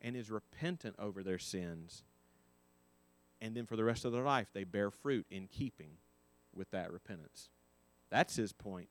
and 0.00 0.16
is 0.16 0.30
repentant 0.30 0.94
over 0.98 1.22
their 1.22 1.38
sins. 1.38 2.04
And 3.40 3.56
then 3.56 3.66
for 3.66 3.76
the 3.76 3.84
rest 3.84 4.04
of 4.04 4.12
their 4.12 4.24
life, 4.24 4.48
they 4.52 4.64
bear 4.64 4.90
fruit 4.90 5.26
in 5.30 5.46
keeping 5.46 5.90
with 6.54 6.70
that 6.70 6.92
repentance. 6.92 7.50
That's 8.10 8.36
his 8.36 8.52
point 8.52 8.88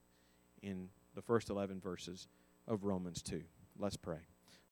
in 0.62 0.90
the 1.16 1.22
first 1.22 1.50
11 1.50 1.82
verses 1.82 2.28
of 2.68 2.84
Romans 2.84 3.22
2. 3.22 3.44
Let's 3.78 3.98
pray. 3.98 4.20